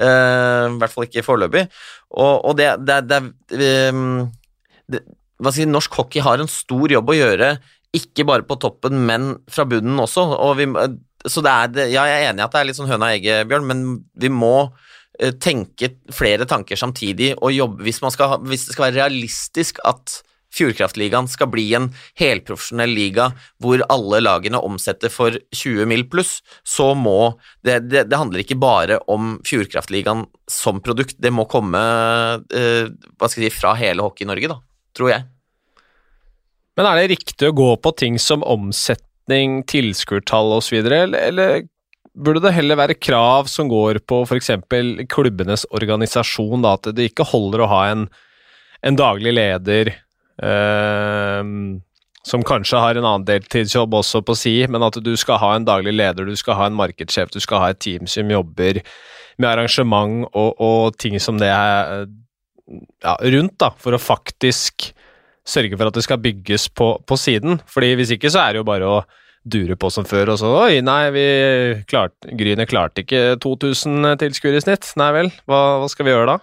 [0.00, 1.66] Uh, I hvert fall ikke foreløpig.
[2.16, 3.20] Og, og det, det, det,
[3.92, 4.30] um,
[4.90, 5.04] det
[5.40, 7.54] hva skal jeg si, Norsk hockey har en stor jobb å gjøre,
[7.96, 10.26] ikke bare på toppen, men fra bunnen også.
[10.58, 10.66] Vi,
[11.24, 13.16] så det er, ja, jeg er enig i at det er litt sånn høna og
[13.16, 13.84] egget, Bjørn, men
[14.20, 14.54] vi må
[15.42, 20.20] tenke flere tanker samtidig og jobbe hvis, skal, hvis det skal være realistisk at
[20.54, 23.30] Fjordkraftligaen skal bli en helprofesjonell liga
[23.62, 27.36] hvor alle lagene omsetter for 20 mil pluss, så må
[27.66, 33.30] det, det, det handler ikke bare om Fjordkraftligaen som produkt, det må komme eh, hva
[33.30, 34.58] skal jeg si, fra hele Hockey-Norge, da,
[34.96, 35.28] tror jeg.
[36.78, 41.62] Men er det riktig å gå på ting som omsetning, tilskuertall osv., eller, eller
[42.14, 44.50] burde det heller være krav som går på f.eks.
[45.12, 48.06] klubbenes organisasjon, da, at det ikke holder å ha en,
[48.86, 49.94] en daglig leder
[52.30, 55.66] som kanskje har en annen deltidsjobb også på si, men at du skal ha en
[55.68, 58.80] daglig leder, du skal ha en markedssjef, du skal ha et team som jobber
[59.40, 62.06] med arrangement og, og ting som det er
[63.02, 64.90] ja, rundt, da, for å faktisk
[65.48, 67.58] sørge for at det skal bygges på, på siden.
[67.70, 69.00] Fordi hvis ikke så er det jo bare å
[69.40, 71.26] dure på som før, og så Oi, nei, vi
[71.90, 74.92] klart, Grynet klarte ikke 2000 tilskuere i snitt.
[75.00, 76.36] Nei vel, hva, hva, skal vi gjøre da?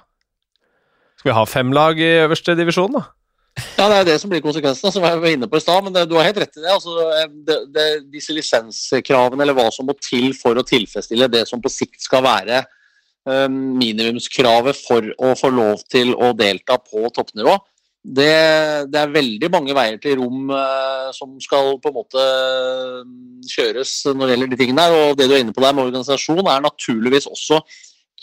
[1.17, 3.05] Skal vi ha fem lag i øverste divisjon, da?
[3.77, 5.85] Ja, det er det som blir konsekvensen, som jeg var inne på i stad.
[5.85, 6.73] Men det, du har helt rett i det.
[6.73, 6.95] Altså,
[7.47, 7.85] det, det.
[8.13, 12.25] Disse lisenskravene, eller hva som må til for å tilfredsstille det som på sikt skal
[12.25, 12.63] være
[13.25, 17.57] um, minimumskravet for å få lov til å delta på toppnivå,
[18.07, 22.23] det, det er veldig mange veier til rom uh, som skal på en måte
[23.51, 24.87] kjøres når det gjelder de tingene.
[25.01, 27.59] Og det du er inne på der med organisasjon, er naturligvis også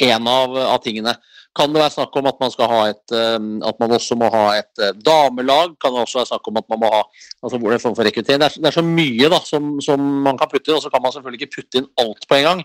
[0.08, 1.14] en av, av tingene.
[1.54, 4.26] Kan det være snakk om at man, skal ha et, ehm, at man også må
[4.32, 5.76] ha et eh, damelag?
[5.78, 7.94] Kan det også være snakk om at man må ha altså hvor det er form
[7.94, 8.42] for rekruttering?
[8.42, 11.04] Det det er, så mye da, som, som, man kan putte inn, og så kan
[11.04, 12.64] man selvfølgelig ikke putte inn alt på en gang.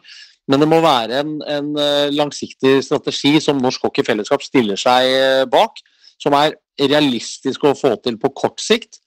[0.50, 5.14] Men det må være en, en eh, langsiktig strategi som Norsk Hockey Fellesskap stiller seg
[5.14, 5.84] eh, bak.
[6.20, 8.98] Som er realistisk å få til på kort sikt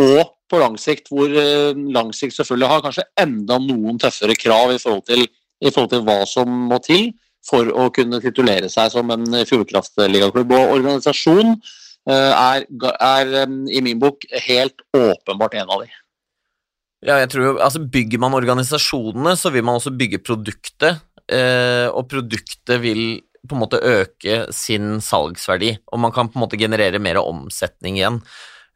[0.00, 1.12] og på lang sikt.
[1.12, 5.28] Hvor lang sikt selvfølgelig har kanskje enda noen tøffere krav i forhold til,
[5.60, 7.10] i forhold til hva som må til
[7.48, 10.52] for å kunne titulere seg som en Fjordkraftligaklubb.
[10.56, 12.66] Og organisasjon eh, er,
[12.98, 13.32] er,
[13.72, 15.90] i min bok helt åpenbart en av de.
[17.06, 22.08] Ja, jeg tror altså Bygger man organisasjonene, så vil man også bygge produktet, eh, og
[22.10, 26.98] produktet vil på en måte øke sin salgsverdi, og man kan på en måte generere
[27.00, 28.18] mer omsetning igjen.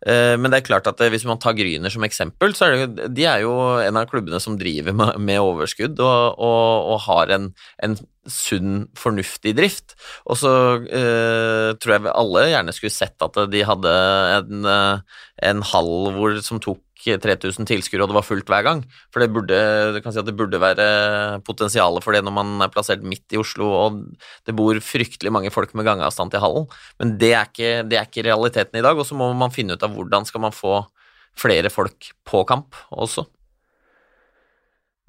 [0.07, 3.11] Eh, men det er klart at hvis man tar Gryner som eksempel, så er det,
[3.15, 7.35] de er jo en av klubbene som driver med, med overskudd og, og, og har
[7.37, 7.53] en,
[7.87, 9.97] en, sunn, fornuftig drift.
[10.31, 10.53] Og så
[10.87, 13.93] eh, tror jeg alle gjerne skulle sett at de hadde
[14.39, 18.85] en, eh, en hall hvor, som tok 3000 tilskuere, og det var fullt hver gang.
[19.11, 19.59] For det burde,
[20.05, 20.87] si det burde være
[21.47, 24.01] potensialet for det når man er plassert midt i Oslo, og
[24.47, 26.69] det bor fryktelig mange folk med gangavstand til hallen.
[27.03, 29.75] Men det er ikke, det er ikke realiteten i dag, og så må man finne
[29.75, 30.85] ut av hvordan skal man få
[31.39, 33.27] flere folk på kamp også.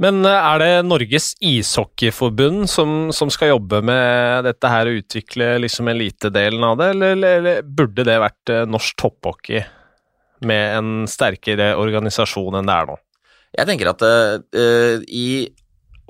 [0.01, 5.53] Men eh, er det Norges ishockeyforbund som, som, skal jobbe med dette her og utvikle
[5.61, 9.61] liksom elitedelen av det, eller, eller, burde det vært eh, norsk topphockey
[10.43, 13.01] med en sterkere organisasjon enn det er nå?
[13.53, 15.45] Jeg tenker at uh, i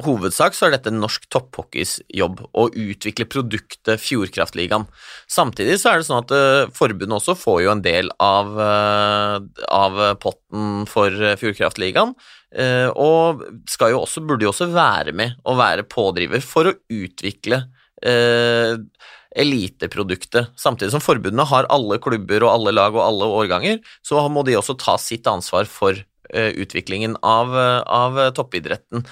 [0.03, 4.87] hovedsak så er dette norsk topphockeys jobb å utvikle produktet Fjordkraftligaen.
[5.29, 9.67] Samtidig så er det sånn at uh, forbundet også får jo en del av, uh,
[9.67, 12.15] av potten for Fjordkraftligaen.
[12.53, 16.77] Uh, og skal jo også, burde jo også være med og være pådriver for å
[16.93, 17.63] utvikle
[19.33, 20.49] eliteproduktet.
[20.59, 24.57] Samtidig som forbundene har alle klubber og alle lag og alle årganger, så må de
[24.59, 25.95] også ta sitt ansvar for
[26.33, 29.03] Eh, utviklingen av, eh, av toppidretten.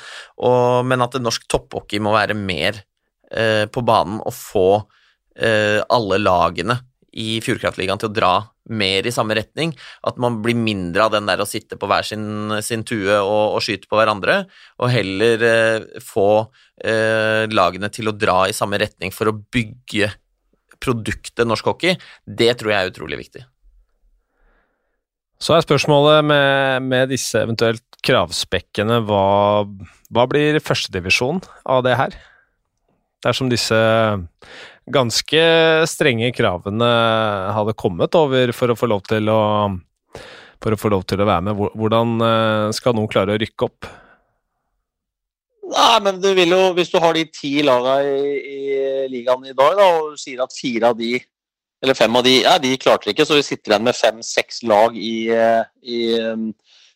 [0.41, 2.79] Og, men at norsk topphockey må være mer
[3.29, 4.69] eh, på banen og få
[5.35, 6.79] eh, alle lagene
[7.11, 8.33] i Fjordkraftligaen til å dra
[8.71, 9.73] mer i samme retning.
[10.07, 13.57] At man blir mindre av den der å sitte på hver sin, sin tue og,
[13.57, 14.43] og, skyte på hverandre,
[14.79, 16.29] og heller eh, få
[16.83, 20.13] eh, lagene til å dra i samme retning for å bygge
[20.81, 21.97] produktet norsk hockey.
[22.25, 23.45] Det tror jeg er utrolig viktig.
[25.41, 29.65] Så er spørsmålet med, med disse eventuelt kravspekkene hva,
[30.13, 32.17] hva blir førstedivisjon av det her?
[33.25, 33.77] Dersom disse
[34.89, 35.41] ganske
[35.89, 36.89] strenge kravene
[37.55, 41.45] hadde kommet over for å få lov til å, å, få lov til å være
[41.49, 43.89] med, hvordan eh, skal noen klare å rykke opp?
[45.71, 49.55] Nei, men du vil jo, Hvis du har de ti lagene i, i ligaen i
[49.55, 51.15] dag, da, og sier at fire av de
[51.81, 54.93] eller fem av de ja, de klarte ikke, så vi sitter igjen med fem-seks lag
[54.97, 55.31] i,
[55.81, 56.51] i um,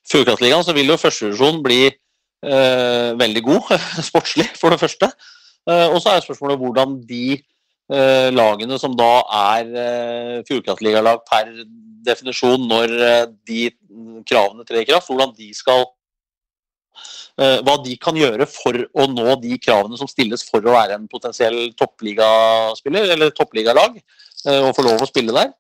[0.06, 0.62] Fjordkraftligaen.
[0.62, 3.72] Så vil jo førstedivisjon bli uh, veldig god
[4.10, 5.10] sportslig, for det første.
[5.66, 7.40] Uh, og så er spørsmålet hvordan de
[7.88, 9.12] lagene som da
[9.54, 11.52] er eh, Fjordkraftligalag per
[12.06, 12.96] definisjon når
[13.46, 13.68] de
[14.30, 15.86] kravene trer i kraft, hvordan de skal
[17.36, 21.10] hva de kan gjøre for å nå de kravene som stilles for å være en
[21.12, 23.98] potensiell toppligaspiller eller toppligalag.
[24.46, 25.54] Eh, og få lov å spille der.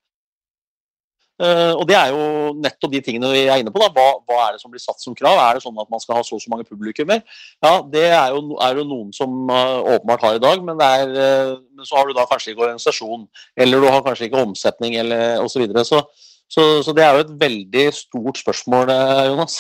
[1.36, 3.82] Uh, og Det er jo nettopp de tingene vi er inne på.
[3.82, 5.36] da, hva, hva, er det som blir satt som krav?
[5.36, 7.20] Er det sånn at man skal ha så og så mange publikummer?
[7.60, 11.12] Ja, Det er jo, er jo noen som uh, åpenbart har i dag, men, er,
[11.12, 13.28] uh, men, så har du da kanskje ikke organisasjon.
[13.60, 15.58] Eller du har kanskje ikke omsetning, eller osv.
[15.58, 15.86] Så, videre.
[15.88, 16.04] så,
[16.48, 18.92] så Så det er jo et veldig stort spørsmål,
[19.28, 19.60] Jonas.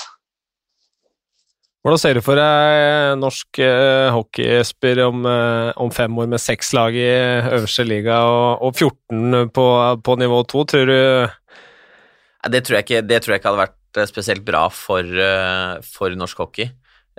[1.85, 6.71] Hvordan ser du for deg norsk uh, hockey, Esper, om, om, fem år med seks
[6.73, 7.09] lag i
[7.51, 9.65] øverste liga og, og 14 på,
[10.07, 11.01] på, nivå to, tror du
[12.51, 16.15] det tror, ikke, det tror, jeg ikke, hadde vært eh, spesielt bra for, uh, for
[16.17, 16.69] norsk hockey.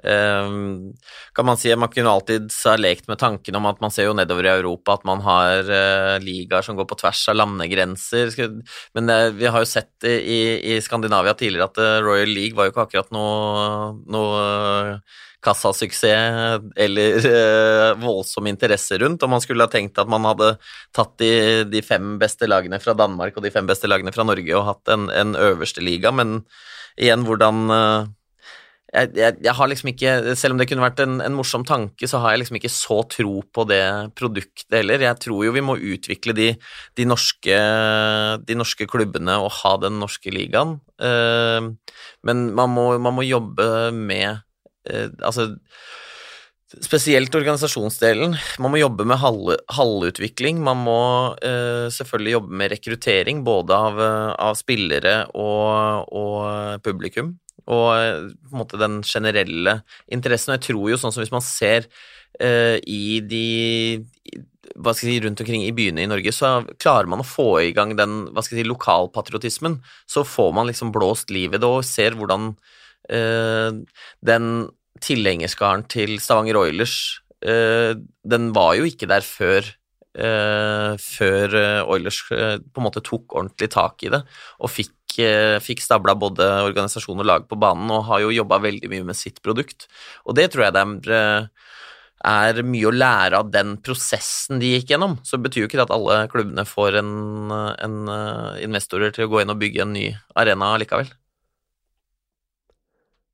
[0.05, 0.93] Um,
[1.33, 4.17] kan man si Man kunne alltid ha lekt med tanken om at man ser jo
[4.17, 8.35] nedover i Europa at man har uh, ligaer som går på tvers av landegrenser.
[8.95, 12.69] Men uh, vi har jo sett i, i Skandinavia tidligere at uh, Royal League var
[12.69, 15.01] jo ikke akkurat noe, noe
[15.47, 19.23] kassasuksess eller voldsom interesse rundt.
[19.25, 20.57] Og man skulle ha tenkt at man hadde
[20.97, 24.57] tatt de, de, fem beste lagene fra Danmark og de fem beste lagene fra Norge
[24.59, 26.41] og hatt en, en øverste liga, men
[26.99, 28.16] igjen hvordan
[28.94, 32.09] jeg, jeg, jeg, har liksom ikke Selv om det kunne vært en, en, morsom tanke,
[32.09, 33.83] så har jeg liksom ikke så tro på det
[34.18, 35.03] produktet heller.
[35.09, 36.49] Jeg tror jo vi må utvikle de,
[36.99, 37.59] de, norske,
[38.46, 40.79] de norske, klubbene og ha den norske ligaen.
[41.03, 41.72] Uh,
[42.27, 44.38] men man må, man må, jobbe med
[44.88, 45.53] uh, Altså
[46.83, 48.33] Spesielt organisasjonsdelen.
[48.61, 50.59] Man må jobbe med halvutvikling.
[50.66, 51.01] Man må
[51.38, 54.01] uh, selvfølgelig jobbe med rekruttering, både av,
[54.49, 57.37] av spillere og, og publikum
[57.67, 59.81] og eh, på en måte den generelle
[60.13, 60.53] interessen.
[60.53, 61.89] Og jeg tror jo sånn som hvis man ser
[62.43, 63.47] uh, i de
[64.77, 67.49] hva skal jeg si, rundt omkring i byene i Norge, så klarer man å få
[67.63, 69.79] i gang den hva skal jeg si, lokalpatriotismen.
[70.11, 73.71] Så får man liksom blåst livet og ser hvordan uh,
[74.27, 74.51] den
[75.05, 77.93] tilhengerskaren til Stavanger Oilers uh,
[78.25, 79.75] Den var jo ikke der før
[80.17, 81.53] Uh, før
[81.93, 84.23] Oilers på en måte tok ordentlig tak i det
[84.65, 88.90] og fikk fikk stabla både organisasjon og lag på banen, og har jo jobba veldig
[88.92, 89.88] mye med sitt produkt.
[90.27, 91.47] Og det tror jeg det er, eh,
[92.27, 95.19] er mye å lære av den prosessen de gikk gjennom.
[95.23, 97.14] Så det betyr jo ikke at alle klubbene får en,
[97.53, 101.09] en eh, investorer til å gå inn og bygge en ny arena likevel.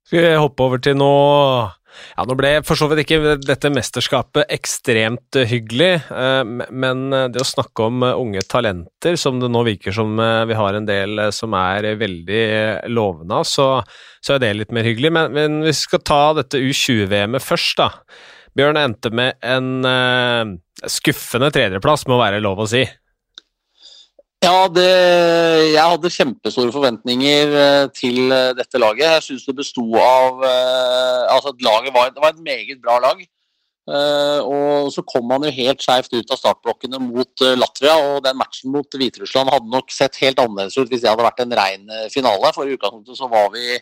[0.06, 1.70] Skal vi hoppe over til noe
[2.16, 7.28] Ja, Nå ble for så vidt ikke dette mesterskapet ekstremt eh, hyggelig, eh, men eh,
[7.32, 10.14] det å snakke om unge talenter, som det nå virker som
[10.48, 12.44] vi har en del som er veldig
[12.92, 13.68] lovende av, så,
[14.20, 15.12] så, er det litt mer hyggelig.
[15.14, 17.90] Men, men vi skal ta dette U20-VM-et først, da.
[18.56, 20.58] Bjørn endte med en
[20.90, 22.82] skuffende tredjeplass, må være lov å si.
[24.42, 24.88] Ja, det,
[25.70, 29.04] jeg hadde kjempestore forventninger eh, til eh, dette laget.
[29.06, 33.22] Jeg syns det besto av eh, Altså, laget var, det var et meget bra lag.
[34.46, 38.70] Og så kom man jo helt skjevt ut av startblokkene mot Latvia, og den matchen
[38.70, 42.52] mot Hviterussland hadde nok sett helt annerledes ut hvis det hadde vært en ren finale.
[42.54, 43.80] For i utgangspunktet så var vi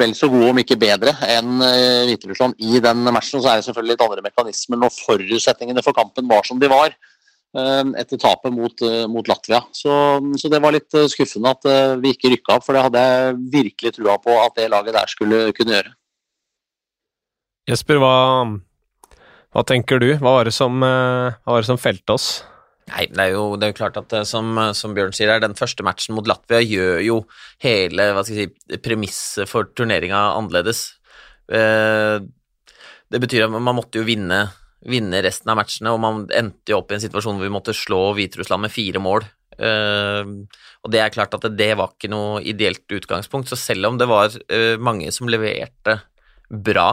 [0.00, 3.38] vel så gode, om ikke bedre, enn Hviterussland i den matchen.
[3.38, 6.98] Så er det selvfølgelig litt andre mekanismer når forutsetningene for kampen var som de var.
[7.52, 9.60] Eh, etter tapet mot, eh, mot Latvia.
[9.76, 9.92] Så,
[10.40, 11.66] så, det var litt eh, skuffende at
[12.00, 15.10] vi ikke rykka opp, for det hadde jeg virkelig trua på at det laget der
[15.12, 15.92] skulle kunne gjøre.
[17.68, 18.14] Jesper, hva,
[19.52, 20.14] hva tenker du?
[20.16, 22.30] Hva var det som, hva var det som felte oss?
[22.88, 25.84] Nei, det er jo, det er jo klart at som, som, Bjørn sier, den første
[25.86, 27.18] matchen mot Latvia gjør jo
[27.62, 28.48] hele hva si,
[28.82, 30.82] premisset for turneringa annerledes.
[31.46, 34.42] Det betyr at man måtte jo vinne
[34.88, 37.76] vinne resten av matchene, og man endte jo opp i en situasjon hvor vi måtte
[37.76, 39.26] slå Hviterussland med fire mål.
[39.52, 40.48] Uh,
[40.82, 43.98] og det er klart at det, det, var ikke noe ideelt utgangspunkt, så selv om
[44.00, 45.98] det var uh, mange som leverte
[46.48, 46.88] bra,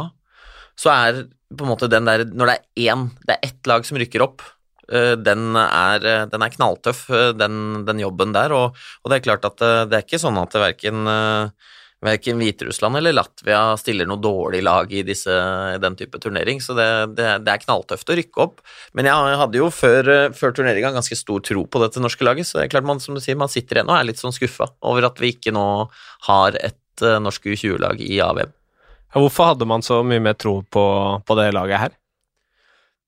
[0.80, 3.88] så er på en måte den der Når det er én, det er ett lag
[3.88, 4.44] som rykker opp,
[4.92, 7.08] uh, den, er, den, er, knalltøff,
[7.40, 10.60] den, den jobben der, og, og, det er klart at det er ikke sånn at
[10.60, 11.10] verken
[12.06, 15.34] verken Hviterussland eller Latvia stiller noe dårlig lag i disse,
[15.84, 18.62] den type turnering, så det, det, det, er knalltøft å rykke opp.
[18.96, 22.60] Men jeg hadde jo før, før turneringa ganske stor tro på dette norske laget, så
[22.60, 24.72] det er klart man, som du sier, man sitter igjen og er litt sånn skuffa
[24.80, 25.66] over at vi ikke nå
[26.30, 28.56] har et uh, norsk U20-lag i AVM.
[29.16, 30.86] Hvorfor hadde man så mye mer tro på,
[31.26, 31.96] på det laget her?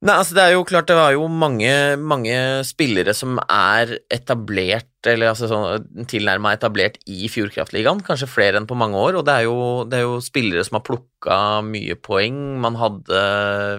[0.02, 1.70] Nei, altså Det er jo klart det var jo mange,
[2.02, 2.34] mange
[2.66, 8.78] spillere som er etablert, eller altså sånn tilnærma etablert i Fjordkraftligaen, kanskje flere enn på
[8.78, 9.20] mange år.
[9.20, 9.60] Og det er jo,
[9.90, 11.38] det er jo spillere som har plukka
[11.68, 12.40] mye poeng.
[12.66, 13.22] Man hadde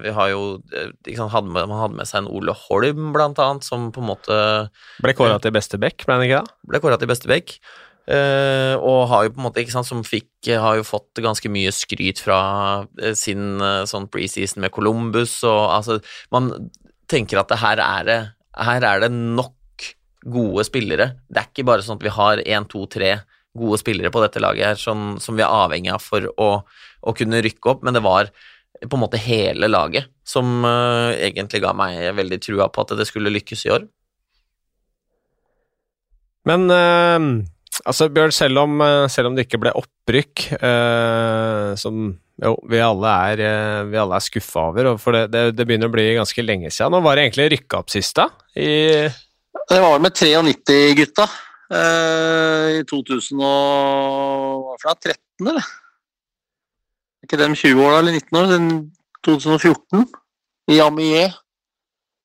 [0.04, 3.66] vi har jo, sant, hadde med, Man hadde med seg en Ole Holm, blant annet,
[3.66, 4.38] som på en måte
[5.02, 6.58] Ble kåra til beste back, ble han ikke det?
[6.70, 7.58] Ble kåra til beste back.
[8.02, 11.46] Uh, og har jo på en måte, ikke sant, som fikk Har jo fått ganske
[11.54, 12.38] mye skryt fra
[12.82, 16.00] uh, sin uh, sånn preseason med Columbus og altså
[16.34, 16.48] Man
[17.06, 18.16] tenker at det her er det
[18.58, 19.86] Her er det nok
[20.26, 21.12] gode spillere.
[21.30, 23.12] Det er ikke bare sånn at vi har én, to, tre
[23.58, 27.14] gode spillere på dette laget her som, som vi er avhengig av for å, å,
[27.18, 28.30] kunne rykke opp, men det var
[28.82, 33.34] på en måte hele laget som egentlig ga meg veldig trua på at det skulle
[33.34, 33.88] lykkes i år.
[36.46, 36.70] Men
[37.88, 42.10] Altså, Bjørn, selv om, eh, selv om, det ikke ble opprykk, eh, som
[42.42, 45.94] jo, vi alle er, eh, vi er skuffa over, for det, det, det, begynner å
[45.94, 46.92] bli ganske lenge siden.
[46.92, 48.28] Nå var det egentlig rykka opp sist, da?
[48.56, 49.08] I
[49.68, 51.24] det var med 93-gutta
[51.72, 55.64] eh, i 2013, eller?
[57.22, 58.46] Er ikke dem 20 år eller 19 år?
[59.22, 60.06] 2014,
[60.74, 61.30] i Amier.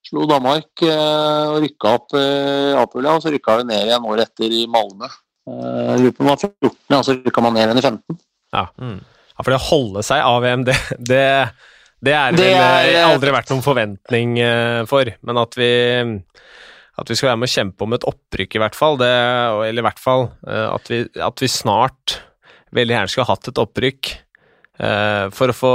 [0.08, 4.24] Slo Danmark eh, og rykka opp eh, Apulia, og så rykka vi ned igjen året
[4.30, 5.08] etter i Malmö.
[5.48, 7.86] Eh, jeg lurer på om det var 14, og så rykka man ned igjen i
[7.86, 8.20] 15.
[8.56, 8.68] Ja.
[8.82, 9.00] Mm.
[9.00, 10.76] ja, for det å holde seg AVM, det,
[11.12, 11.24] det,
[12.04, 15.12] det er det vel er, eh, aldri vært noen forventning eh, for.
[15.28, 15.72] Men at vi,
[16.98, 19.12] at vi skal være med å kjempe om et opprykk, i hvert fall, det,
[19.70, 22.22] eller i hvert fall at vi, at vi snart
[22.76, 24.16] veldig gjerne skulle hatt et opprykk
[24.78, 25.70] for å få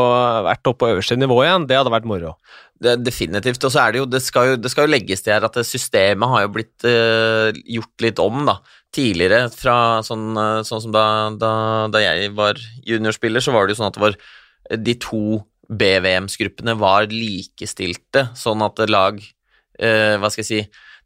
[0.47, 2.37] vært oppe på øverste nivå igjen, det hadde vært moro.
[2.83, 3.65] Det, definitivt.
[3.67, 5.59] Og så er det jo det, skal jo det skal jo legges til her at
[5.67, 8.61] systemet har jo blitt uh, gjort litt om, da
[8.93, 11.07] tidligere, fra sånn, eh, sånn som da,
[11.41, 11.53] da,
[11.93, 15.25] da, jeg var juniorspiller, så var det jo sånn at det var eh, de to
[15.73, 20.63] BVMs-gruppene var likestilte, sånn at lag eh, Hva skal jeg si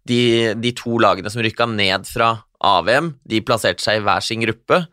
[0.07, 0.21] de,
[0.59, 2.33] de, to lagene som rykka ned fra
[2.67, 4.85] AVM, de plasserte seg i hver sin gruppe.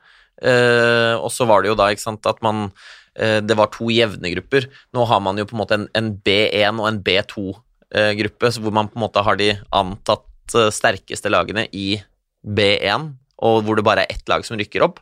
[0.41, 2.65] Eh, og så var det jo da ikke sant, at man
[3.13, 4.67] eh, Det var to jevne grupper.
[4.97, 8.75] Nå har man jo på en måte en, en B1 og en B2-gruppe, eh, hvor
[8.75, 10.29] man på en måte har de antatt
[10.75, 11.95] sterkeste lagene i
[12.43, 13.11] B1,
[13.43, 15.01] og hvor det bare er ett lag som rykker opp.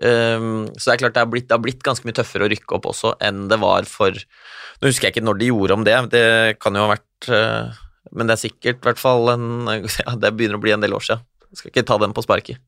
[0.00, 2.48] Um, så det er klart det har, blitt, det har, blitt, ganske mye tøffere å
[2.48, 5.84] rykke opp også enn det var for Nå husker jeg ikke når de gjorde om
[5.84, 6.22] det, det
[6.64, 7.76] kan jo ha vært uh,
[8.08, 10.96] Men det er sikkert i hvert fall en ja, Det begynner å bli en del
[10.96, 11.26] år siden.
[11.52, 12.62] Jeg skal ikke ta den på sparket.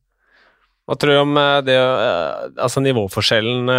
[0.85, 3.73] Hva tror du om eh, det uh, Altså nivåforskjellen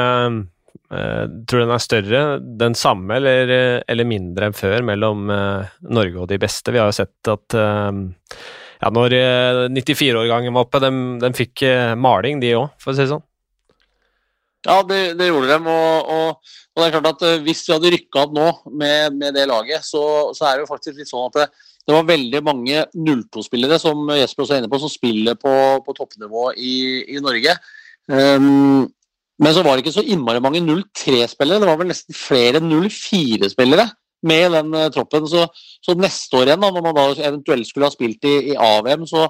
[0.86, 2.20] Tror du den er større,
[2.60, 3.50] den samme eller,
[3.88, 6.70] eller mindre enn før mellom Norge og de beste?
[6.70, 7.56] Vi har jo sett at
[8.82, 9.16] ja, når
[9.72, 10.90] 94-årgangen eh, var oppe, de,
[11.22, 13.24] de fikk eh, maling, de òg, for å si det sånn.
[14.66, 15.58] Ja, det, det gjorde de.
[15.70, 19.36] Og, og, og, det er klart at hvis vi hadde rykka opp nå med, med,
[19.36, 20.02] det laget, så,
[20.34, 21.46] så, er det jo faktisk litt sånn at det,
[21.86, 25.52] det var veldig mange 02-spillere som Jesper også er inne på, som spiller på,
[25.86, 26.74] på toppnivå i,
[27.14, 27.54] i Norge.
[28.10, 28.88] Um,
[29.42, 31.62] men så var det ikke så innmari mange 03-spillere.
[31.62, 33.86] Det var vel nesten flere 04-spillere
[34.26, 35.28] med den uh, troppen.
[35.30, 35.44] Så,
[35.84, 39.04] så, neste år igjen, da, når man da eventuelt skulle ha spilt i, i AVM,
[39.10, 39.26] så,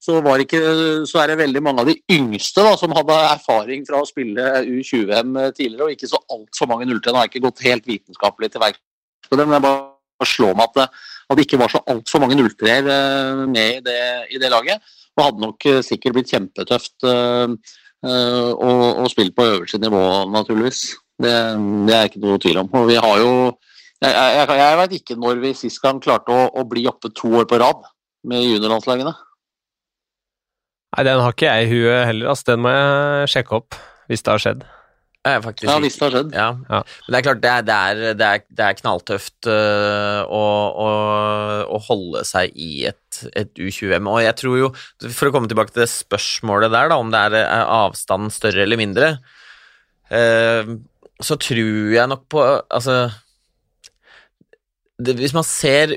[0.00, 0.62] så, ikke,
[1.08, 4.64] så, er det veldig mange av de yngste da, som hadde erfaring fra å spille
[4.64, 7.12] U20-VM tidligere, og ikke så altfor mange 03.
[7.12, 8.82] Nå har ikke gått helt vitenskapelig til verks
[9.28, 10.92] på det, men jeg bare slår meg at
[11.30, 14.00] at det ikke var så altfor mange 03-er eh, med i det,
[14.34, 14.82] i det, laget.
[15.16, 17.10] Og hadde nok eh, sikkert blitt kjempetøft å,
[18.64, 20.82] å, spille på øverste nivå, naturligvis.
[21.20, 21.34] Det,
[21.86, 22.70] det er ikke noe tvil om.
[22.80, 23.32] Og vi har jo
[24.00, 27.34] Jeg, jeg, jeg veit ikke når vi sist gang klarte å, å, bli oppe to
[27.36, 27.84] år på rad
[28.30, 29.12] med juniorlandslagene.
[30.90, 32.46] Nei, den har ikke jeg i huet heller, altså.
[32.50, 33.76] Den må jeg sjekke opp,
[34.08, 34.64] hvis det har skjedd.
[35.20, 36.32] Ja, hvis det har skjedd.
[36.32, 36.48] Ja.
[36.64, 36.80] ja.
[36.80, 40.44] Men det er klart, det er, det er, det er, det er knalltøft uh, å,
[40.80, 40.88] å,
[41.76, 44.08] å, holde seg i et, et U20-M.
[44.08, 44.70] Og jeg tror jo,
[45.04, 48.64] for å komme tilbake til det spørsmålet der, da, om det er, er avstanden større
[48.64, 49.12] eller mindre,
[50.08, 50.78] uh,
[51.20, 53.10] så tror jeg nok på Altså
[55.00, 55.96] Hvis man ser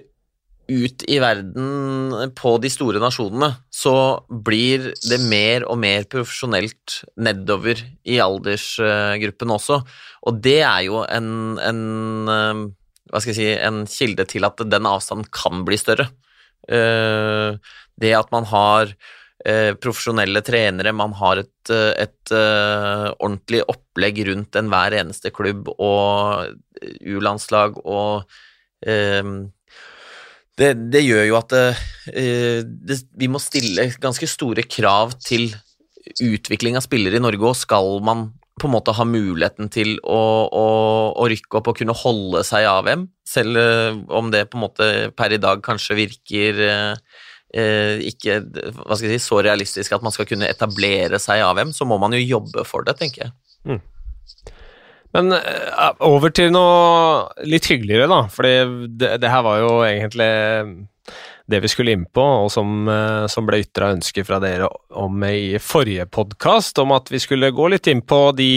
[0.71, 3.95] ut i verden på de store nasjonene, så
[4.29, 9.81] blir det mer og mer profesjonelt nedover i aldersgruppen også.
[10.29, 11.81] Og det er jo en, en,
[12.31, 12.61] eh,
[13.11, 16.07] hva skal jeg si, en kilde til at den avstanden kan bli større.
[16.71, 17.59] Eh,
[17.99, 18.95] det at man har
[19.43, 22.33] eh, profesjonelle trenere, man har et, et
[23.19, 26.55] ordentlig opplegg rundt enhver eneste klubb og
[27.03, 28.23] U-landslag og
[28.83, 35.49] det, det, gjør jo at eh, det, vi må stille ganske store krav til
[36.21, 38.27] utvikling av spillere i Norge, og skal man
[38.61, 40.65] på en måte ha muligheten til å, å,
[41.17, 44.65] å rykke opp og kunne holde seg av AVM, selv eh, om det på en
[44.67, 47.15] måte per i dag kanskje virker eh,
[47.57, 48.41] eh, ikke
[48.83, 51.87] hva skal jeg si, så realistisk at man skal kunne etablere seg i AVM, så
[51.89, 53.33] må man jo jobbe for det, tenker jeg.
[53.65, 53.81] Mm.
[55.13, 58.23] Men uh, over til noe litt hyggeligere, da.
[58.33, 58.53] Fordi
[58.89, 60.29] det, det, her var jo egentlig
[61.51, 65.25] det vi skulle inn på, og som, uh, som ble ytra ønske fra dere om
[65.27, 68.49] i forrige podkast, om at vi skulle gå litt inn på de,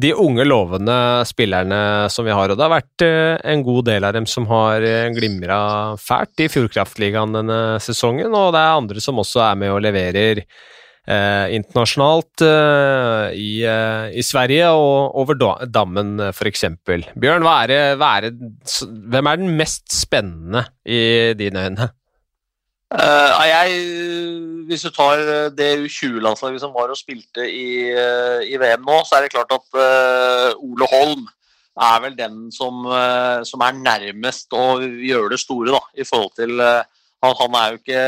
[0.00, 0.98] de unge, lovende
[1.28, 2.50] spillerne som vi har.
[2.50, 3.08] Og det har vært
[3.54, 4.82] en god del av dem som har
[5.14, 5.58] glimra
[6.02, 10.46] fælt i Fjordkraftligaen denne sesongen, og det er andre som også er med og leverer
[11.08, 16.64] eh, internasjonalt eh, i, eh, i, Sverige og over dammen, f.eks.
[16.84, 18.32] Bjørn, er det, er det,
[19.12, 21.90] hvem er den mest spennende i dine øyne?
[22.94, 23.78] Uh, jeg,
[24.68, 25.18] hvis du tar
[25.56, 29.50] det U20-landslaget som var og spilte i, uh, i, VM nå, så er det klart
[29.50, 31.24] at uh, Ole Holm
[31.74, 32.84] er vel den som,
[33.42, 36.60] som, er nærmest å gjøre det store da, i forhold til
[37.24, 38.04] han, han, er jo ikke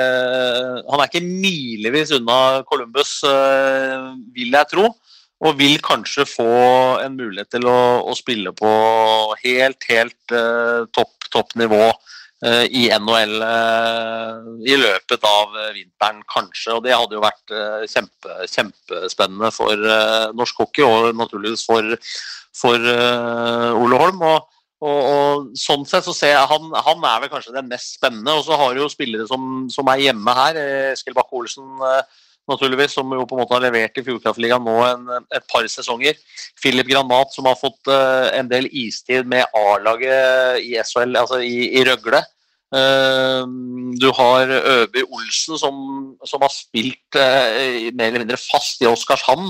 [0.91, 4.91] Han er ikke milevis unna Columbus, uh, vil jeg tro.
[5.47, 6.51] Og vil kanskje få
[7.03, 8.71] en mulighet til å, å spille på
[9.43, 13.35] helt, helt uh, topp, topp nivå uh, i NHL
[14.65, 16.79] i løpet av vinteren, kanskje.
[16.79, 17.55] Og det hadde jo vært
[17.93, 19.87] kjempe, kjempespennende for
[20.37, 21.97] norsk hockey, og naturligvis for,
[22.57, 22.93] for
[23.85, 24.25] Ole Holm.
[24.25, 27.95] og og, og, sånn sett så ser jeg han, han er vel kanskje den mest
[27.97, 28.35] spennende.
[28.37, 30.55] Og så har du jo spillere som, som er hjemme her.
[30.61, 32.03] Eh, Eskil Bakke-Olsen eh,
[32.51, 35.03] naturligvis, som jo på en måte har levert i Fjordkraftligaen nå en,
[35.35, 36.15] et par sesonger.
[36.61, 41.81] Philip Granat som har fått uh, en del istid med A-laget i SHL, altså i,
[41.81, 42.21] i Røgle.
[43.97, 45.77] Du har Øby Olsen som,
[46.27, 49.49] som har spilt mer eller mindre fast i Oskarshamn,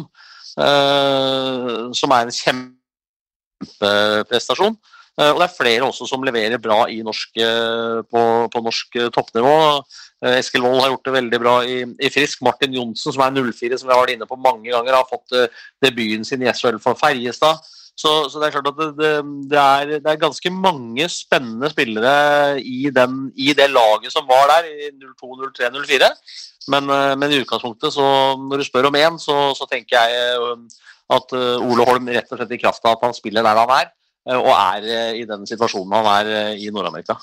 [1.96, 4.76] som er en kjempeprestasjon.
[5.16, 9.12] Eh, og det er flere også som leverer bra norsk, eh, på, på, norsk eh,
[9.14, 9.56] toppnivå.
[10.36, 12.42] Eskil Wold har gjort det veldig bra i, i Frisk.
[12.44, 15.34] Martin Johnsen, som er 04, som vi har vært inne på mange ganger, har fått
[15.84, 17.60] debuten sin i SHL for Ferjestad.
[17.96, 19.10] Så, så, det er klart at det, det,
[19.52, 24.50] det, er, det, er, ganske mange spennende spillere i, den, i det laget som var
[24.52, 26.10] der, i 02, 03, 04.
[26.74, 26.90] Men,
[27.20, 28.08] men i utgangspunktet, så
[28.40, 30.56] når du spør om én, så, så tenker jeg
[31.16, 33.92] at Ole Holm rett og slett i kraft av at han spiller der han er,
[34.34, 37.18] og er eh, i den situasjonen han er eh, i Nord-Amerika.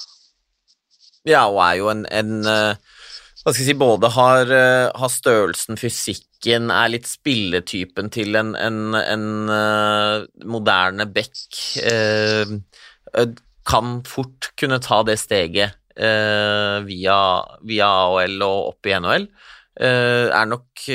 [1.28, 4.52] Ja, og er jo en, en hva skal jeg si, både har,
[4.96, 9.26] har, størrelsen, fysikken, er litt spilletypen til en, en, en
[10.48, 11.48] moderne back.
[13.68, 17.20] Kan fort kunne ta det steget via,
[17.68, 19.28] via, AOL og opp i NHL.
[19.84, 20.88] er nok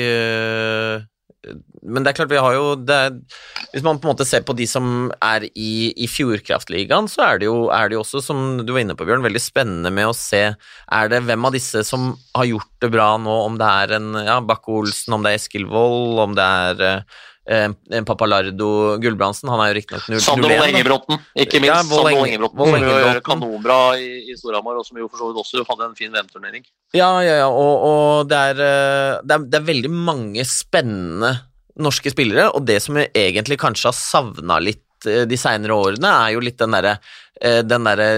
[1.39, 3.13] men det er klart, vi har jo er,
[3.71, 7.39] Hvis man på en måte ser på de som er i, i Fjordkraftligaen, så er
[7.39, 10.17] det, jo, er det også, som du var inne på, Bjørn, veldig spennende med å
[10.17, 13.95] se Er det hvem av disse som har gjort det bra nå, om det er
[13.99, 17.19] en ja, Bakke Olsen, om det er Eskil Wold, om det er eh,
[17.49, 18.67] en Papalardo
[19.01, 20.21] Gulbrandsen, han er jo riktignok 0-1.
[20.25, 21.91] Sander Wold Engebråten, ikke minst.
[21.91, 25.87] Ja, Enge- Engebråten, kanonbra i, i Storhamar, og som jo for så vidt også hadde
[25.89, 26.67] en fin VM-turnering.
[26.93, 31.33] Ja, ja, ja, og, og det, er, eh, det, er, det er veldig mange spennende
[31.79, 36.13] norske spillere, og det som jeg egentlig kanskje har savna litt eh, de seinere årene,
[36.27, 36.97] er jo litt den derre
[37.41, 38.09] eh, den derre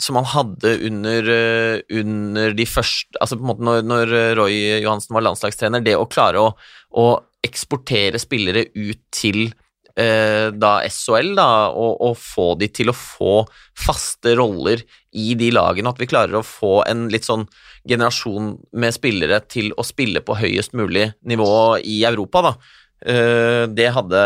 [0.00, 4.60] som han hadde under, eh, under de første Altså på en måte når, når Roy
[4.84, 6.52] Johansen var landslagstrener, det å klare å,
[6.94, 7.08] å
[7.46, 9.46] eksportere spillere ut til
[9.96, 13.34] eh, da SHL, da, og, og få de til å få
[13.78, 14.82] faste roller
[15.16, 17.46] i de lagene, at vi klarer å få en litt sånn
[17.88, 22.54] generasjon med spillere til å spille på høyest mulig nivå i Europa, da.
[23.00, 24.24] Eh, Det hadde,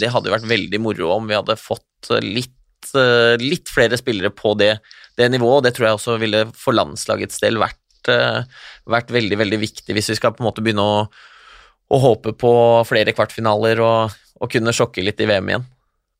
[0.00, 2.54] det hadde vært veldig moro om vi hadde fått litt,
[2.96, 4.78] eh, litt flere spillere på det,
[5.18, 8.44] det nivået, det tror jeg også ville for landslagets del vært, eh,
[8.88, 11.08] vært veldig, veldig viktig hvis vi skal på en måte begynne å,
[11.88, 12.52] å håpe på
[12.88, 15.66] flere kvartfinaler og, og kunne sjokke litt i VM igjen.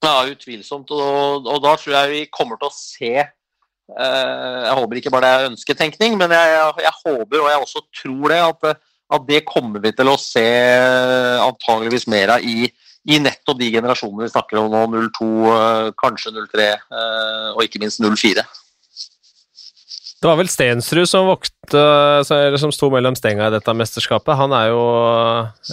[0.04, 0.92] Ja, utvilsomt.
[0.94, 5.24] Og, og da tror jeg vi kommer til å se eh, Jeg håper ikke bare
[5.26, 8.84] det er ønsketenkning, men jeg, jeg, jeg håper, og jeg også tror det, at,
[9.18, 10.46] at det kommer vi til å se
[11.42, 12.70] antageligvis mer av i,
[13.08, 16.70] i nettopp de generasjonene vi snakker om nå, 02, eh, kanskje 03,
[17.02, 18.46] eh, og ikke minst 04.
[20.18, 21.80] Det var vel Stensrud som vokte,
[22.26, 24.34] som sto mellom stenga i dette mesterskapet.
[24.40, 24.80] Han er jo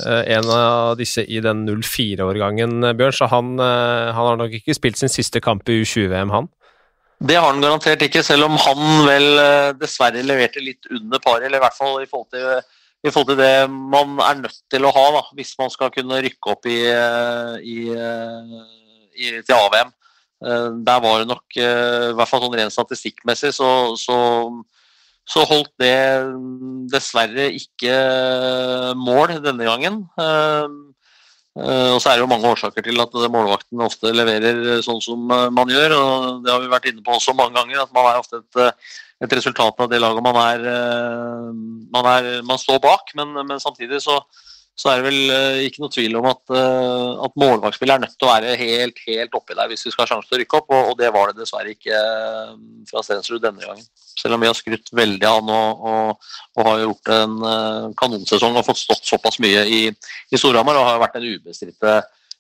[0.06, 4.76] eh, en av disse i den 04-årgangen, Bjørn, så han, eh, han har nok ikke
[4.78, 6.52] spilt sin siste kamp i U20-VM, han.
[7.26, 11.48] Det har han garantert ikke, selv om han vel eh, dessverre leverte litt under paret,
[11.48, 14.86] eller i hvert fall i forhold til, i forhold til det man er nødt til
[14.86, 16.84] å ha da, hvis man skal kunne rykke opp i,
[17.66, 19.90] i, i, til AVM.
[20.46, 24.18] Eh, Der var det nok, eh, i hvert fall sånn rent statistikkmessig, så, så,
[25.26, 25.96] så holdt det
[26.94, 27.96] dessverre ikke
[29.00, 30.04] mål denne gangen.
[30.22, 30.68] Eh,
[31.56, 35.30] Eh, Og så er det jo mange årsaker til at målvakten ofte leverer sånn som
[35.32, 35.96] eh, man gjør.
[35.96, 38.60] og Det har vi vært inne på også mange ganger, at man er ofte et,
[38.60, 38.72] eh,
[39.24, 41.54] et resultat av det laget man er eh,
[41.96, 44.20] Man, er, man står bak, men, men samtidig så,
[44.76, 48.18] så er det vel eh, ikke noe tvil om at, eh, at målvaktspillet er nødt
[48.20, 50.60] til å være helt, helt oppi der hvis vi skal ha sjanse til å rykke
[50.60, 52.52] opp, og, og det var det dessverre ikke eh,
[52.90, 53.88] fra Stensrud denne gangen.
[54.20, 57.34] Selv om vi har skrytt veldig av han og, og, har gjort en
[58.00, 59.82] kanonsesong og fått stått såpass mye i,
[60.32, 61.98] i Storhamar og har vært den ubestridte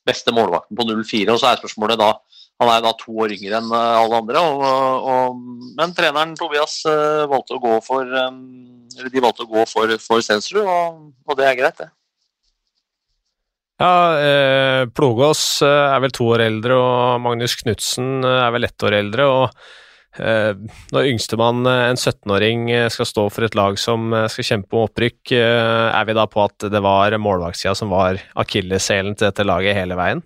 [0.07, 1.33] beste målvakten på 0-4.
[1.33, 2.13] Og så er spørsmålet da
[2.63, 4.61] Han er da to år yngre enn alle andre, og,
[5.11, 5.41] og,
[5.75, 6.77] men treneren Tobias
[7.27, 11.49] valgte å gå for eller de valgte å gå for, for Stensrud, og, og det
[11.49, 11.89] er greit, det.
[13.75, 18.67] Ja, eh, Plogås eh, er vel to år eldre, og Magnus Knutsen eh, er vel
[18.69, 19.25] ett år eldre.
[19.27, 20.53] og eh,
[20.95, 24.85] Når yngstemann, eh, en 17-åring, eh, skal stå for et lag som skal kjempe om
[24.85, 29.43] opprykk, eh, er vi da på at det var målvaktsida som var akilleshælen til dette
[29.43, 30.23] laget hele veien?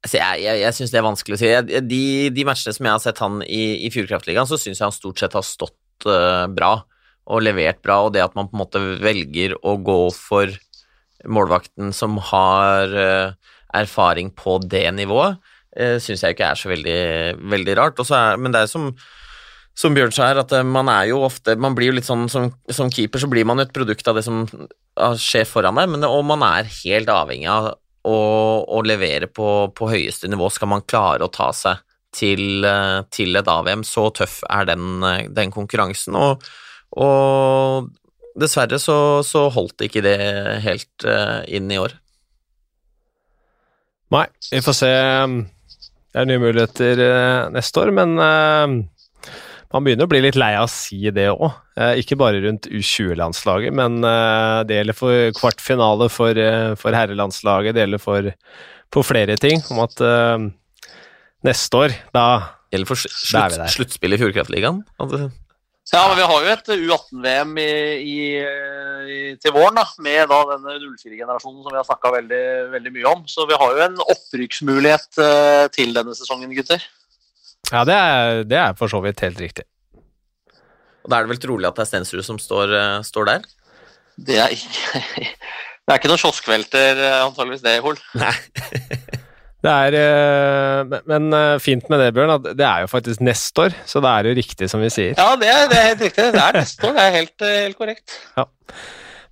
[0.00, 1.52] Altså, jeg jeg, jeg syns det er vanskelig å si.
[1.92, 2.04] De,
[2.34, 5.22] de matchene som jeg har sett han i, i Fjordkraftligaen, så syns jeg han stort
[5.22, 6.72] sett har stått eh, bra
[7.30, 10.50] og levert bra, og det at man på en måte velger å gå for
[11.28, 13.32] målvakten som har eh,
[13.76, 15.38] erfaring på det nivået,
[15.78, 17.00] uh, syns jeg ikke er så veldig,
[17.52, 18.00] veldig rart.
[18.02, 18.88] Er, men det er som,
[19.78, 22.26] som Bjørn sa her, at eh, man er jo ofte Man blir jo litt sånn
[22.32, 24.42] som, som keeper, så blir man jo et produkt av det som
[24.98, 27.70] skjer foran deg, men, og man er helt avhengig av
[28.08, 28.18] å,
[28.64, 31.80] å levere på, på høyeste nivå skal man klare å ta seg
[32.16, 33.84] til, eh, til et AVM.
[33.86, 36.44] Så tøff er den, eh, den konkurransen, og,
[36.96, 37.90] og
[38.38, 40.18] dessverre så, så holdt ikke det
[40.64, 41.96] helt eh, inn i år.
[44.10, 44.90] Nei, vi får se.
[46.10, 48.76] Det er nye muligheter eh, neste år, men eh,
[49.70, 51.50] man begynner å bli litt lei av å si det òg.
[52.00, 54.02] Ikke bare rundt U20-landslaget, men
[54.68, 56.36] det gjelder for kvartfinale for,
[56.76, 58.32] for herrelandslaget, det gjelder for,
[58.92, 59.62] for flere ting.
[59.70, 60.02] Om at
[61.46, 62.26] neste år, da
[62.70, 64.84] Gjelder for slutt, sluttspill i Fjordkraftligaen.
[65.90, 68.18] Ja, men vi har jo et U18-VM i, i,
[69.10, 72.44] i, til våren, da, med da denne 04-generasjonen som vi har snakka veldig,
[72.76, 73.24] veldig mye om.
[73.30, 76.84] Så vi har jo en opprykksmulighet uh, til denne sesongen, gutter.
[77.72, 79.66] Ja, det er, det er for så vidt helt riktig.
[81.02, 83.50] og da er det vel trolig at det er Stensrud som står, uh, står der.
[84.30, 85.02] Det er ikke,
[85.82, 87.98] det er ikke noen kioskvelter, eh, antageligvis det, Hol.
[88.20, 88.34] Nei.
[89.60, 93.20] Det er, eh, men- men eh, fint med det, Bjørn, at det er jo faktisk
[93.20, 95.14] neste år, så det er jo riktig som vi sier.
[95.18, 96.32] Ja, det er, det er helt riktig.
[96.32, 98.16] Det er neste år, det er helt, eh, helt korrekt.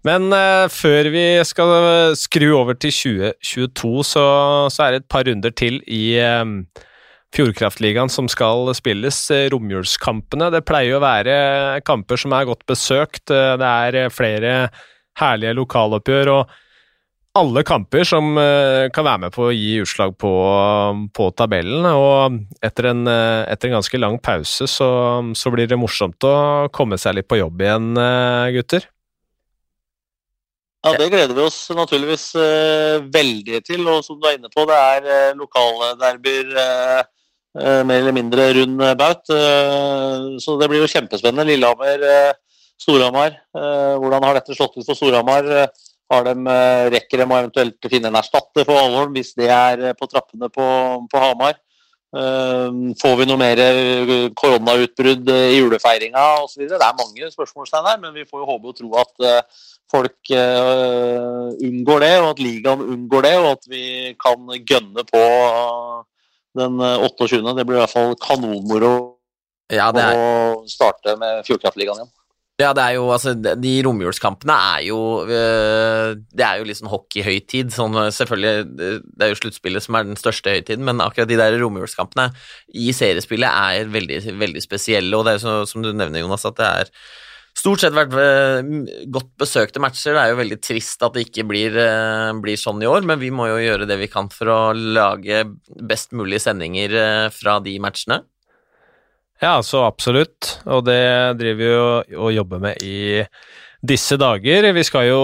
[0.05, 4.26] Men uh, før vi skal skru over til 2022, så,
[4.70, 6.14] så er det et par runder til i
[7.35, 9.18] Fjordkraftligaen som skal spilles.
[9.53, 10.49] Romjulskampene.
[10.55, 13.26] Det pleier å være kamper som er godt besøkt.
[13.29, 14.55] Det er flere
[15.20, 16.31] herlige lokaloppgjør.
[16.39, 16.55] og
[17.39, 20.32] alle kamper som uh, kan være med på å gi utslag på,
[21.14, 21.86] på tabellen.
[21.89, 24.91] Og etter en, uh, etter en, ganske lang pause så,
[25.39, 28.89] så, blir det morsomt å komme seg litt på jobb igjen, uh, gutter.
[30.86, 32.30] Ja, det gleder vi oss naturligvis
[33.12, 33.82] veldig til.
[33.91, 38.84] Og som du er inne på, det er eh, lokale eh, mer eller mindre rund
[39.01, 39.26] baut.
[39.26, 41.49] så det blir jo kjempespennende.
[41.51, 42.32] Lillehammer,
[42.78, 43.34] Storhamar.
[43.99, 45.66] hvordan har dette slått ut for Storhamar?
[46.09, 49.91] Har de, eh, rekker de å eventuelt finne en erstatter for Valholm hvis det er
[49.91, 50.69] eh, på trappene på,
[51.13, 51.59] på Hamar?
[52.17, 53.61] Eh, får vi noe mer
[54.41, 56.65] koronautbrudd i julefeiringa osv.?
[56.65, 59.53] Det er mange spørsmålstegn her, men vi får jo håpe og tro at
[59.93, 63.85] folk unngår det, og at ligaen unngår det, og at vi
[64.21, 65.25] kan gønne på
[66.57, 67.45] den 28.
[67.53, 68.95] Det blir i hvert fall kanonmoro
[69.69, 70.17] ja, er...
[70.17, 72.13] å starte med Fjordkraftligaen igjen.
[72.59, 77.71] Ja, det er jo, altså, De romjulskampene er jo øh, Det er jo sånn hockeyhøytid.
[77.71, 81.55] Sånn, selvfølgelig, Det er jo sluttspillet som er den største høytiden, men akkurat de der
[81.63, 82.33] romjulskampene
[82.75, 85.15] i seriespillet er veldig, veldig spesielle.
[85.15, 86.91] Og det er jo som du nevner, Jonas, at det er
[87.59, 88.73] stort sett vært øh,
[89.15, 90.19] godt besøkte matcher.
[90.19, 93.23] Det er jo veldig trist at det ikke blir, øh, blir, sånn i år, men
[93.23, 95.45] vi må jo gjøre det vi kan for å lage
[95.79, 96.99] best mulig sendinger
[97.39, 98.25] fra de matchene.
[99.39, 101.59] Ja, så absolutt, og det driver
[102.09, 103.22] vi og jobber med i
[103.86, 104.66] disse dager.
[104.74, 105.22] Vi skal jo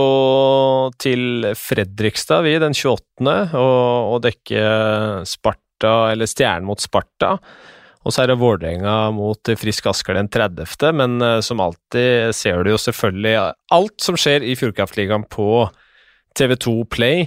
[1.03, 4.67] til Fredrikstad, vi, den 28., og, og dekke
[5.27, 7.35] Sparta, eller Stjernen mot Sparta.
[8.05, 12.63] Og så er det Vålerenga mot Frisk Asker den 30., men uh, som alltid ser
[12.63, 13.35] du jo selvfølgelig
[13.75, 15.67] alt som skjer i Fjordkraftligaen på
[16.39, 17.27] TV2 Play.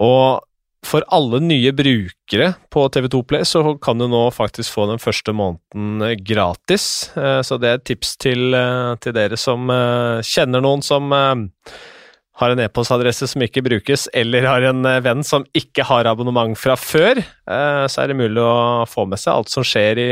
[0.00, 0.40] Og
[0.86, 5.32] for alle nye brukere på TV2 Play så kan du nå faktisk få den første
[5.32, 7.12] måneden eh, gratis.
[7.16, 9.70] Eh, så det er et tips til, eh, til dere som
[10.26, 15.84] kjenner noen som har en e-postadresse som ikke brukes, eller har en venn som ikke
[15.86, 20.00] har abonnement fra før, så er det mulig å få med seg alt som skjer
[20.00, 20.08] i,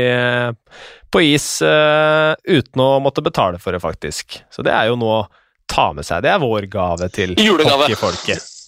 [1.11, 4.37] på is uten å måtte betale for det, faktisk.
[4.53, 5.27] Så det er jo noe å
[5.65, 6.23] ta med seg.
[6.23, 8.60] Det er vår gave til hockeyfolket.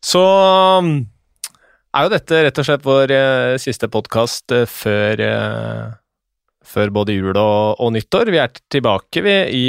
[0.00, 0.20] Så
[0.80, 0.94] um,
[1.92, 5.90] er jo dette rett og slett vår eh, siste podkast eh, før, eh,
[6.64, 8.30] før både jul og, og, nyttår.
[8.32, 9.66] Vi er tilbake vi, i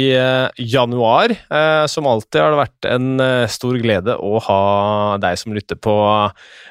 [0.72, 1.34] januar.
[1.90, 4.62] som alltid har det vært en stor glede å ha
[5.22, 5.96] deg som lytter på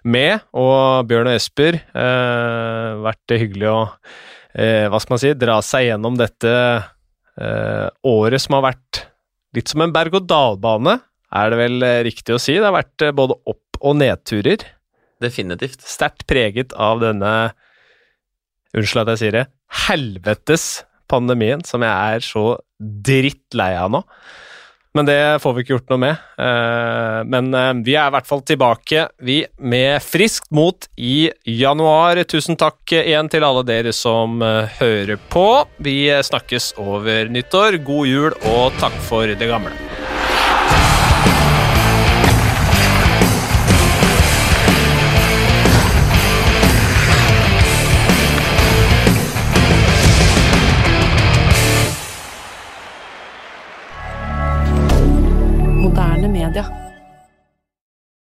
[0.08, 1.82] med, og Bjørn og Esper.
[3.04, 3.80] vært hyggelig å
[4.56, 6.56] hva skal man si, dra seg gjennom dette
[8.08, 9.06] året som har vært
[9.58, 10.96] litt som en berg-og-dal-bane
[11.32, 12.58] er det vel eh, riktig å si.
[12.58, 14.68] Det har vært eh, både opp- og nedturer.
[15.24, 15.82] Definitivt.
[15.88, 17.34] Sterkt preget av denne,
[18.78, 19.48] unnskyld at jeg sier det,
[19.88, 20.70] helvetes
[21.12, 22.46] pandemien som jeg er så
[22.80, 24.06] drittlei av nå.
[24.92, 26.24] Men det får vi ikke gjort noe med.
[26.44, 32.20] Eh, men vi er i hvert fall tilbake, vi, med friskt mot i januar.
[32.28, 35.48] Tusen takk igjen til alle dere som hører på.
[35.80, 37.80] Vi snakkes over nyttår.
[37.88, 39.91] God jul og takk for det gamle.
[56.52, 56.91] D'accord.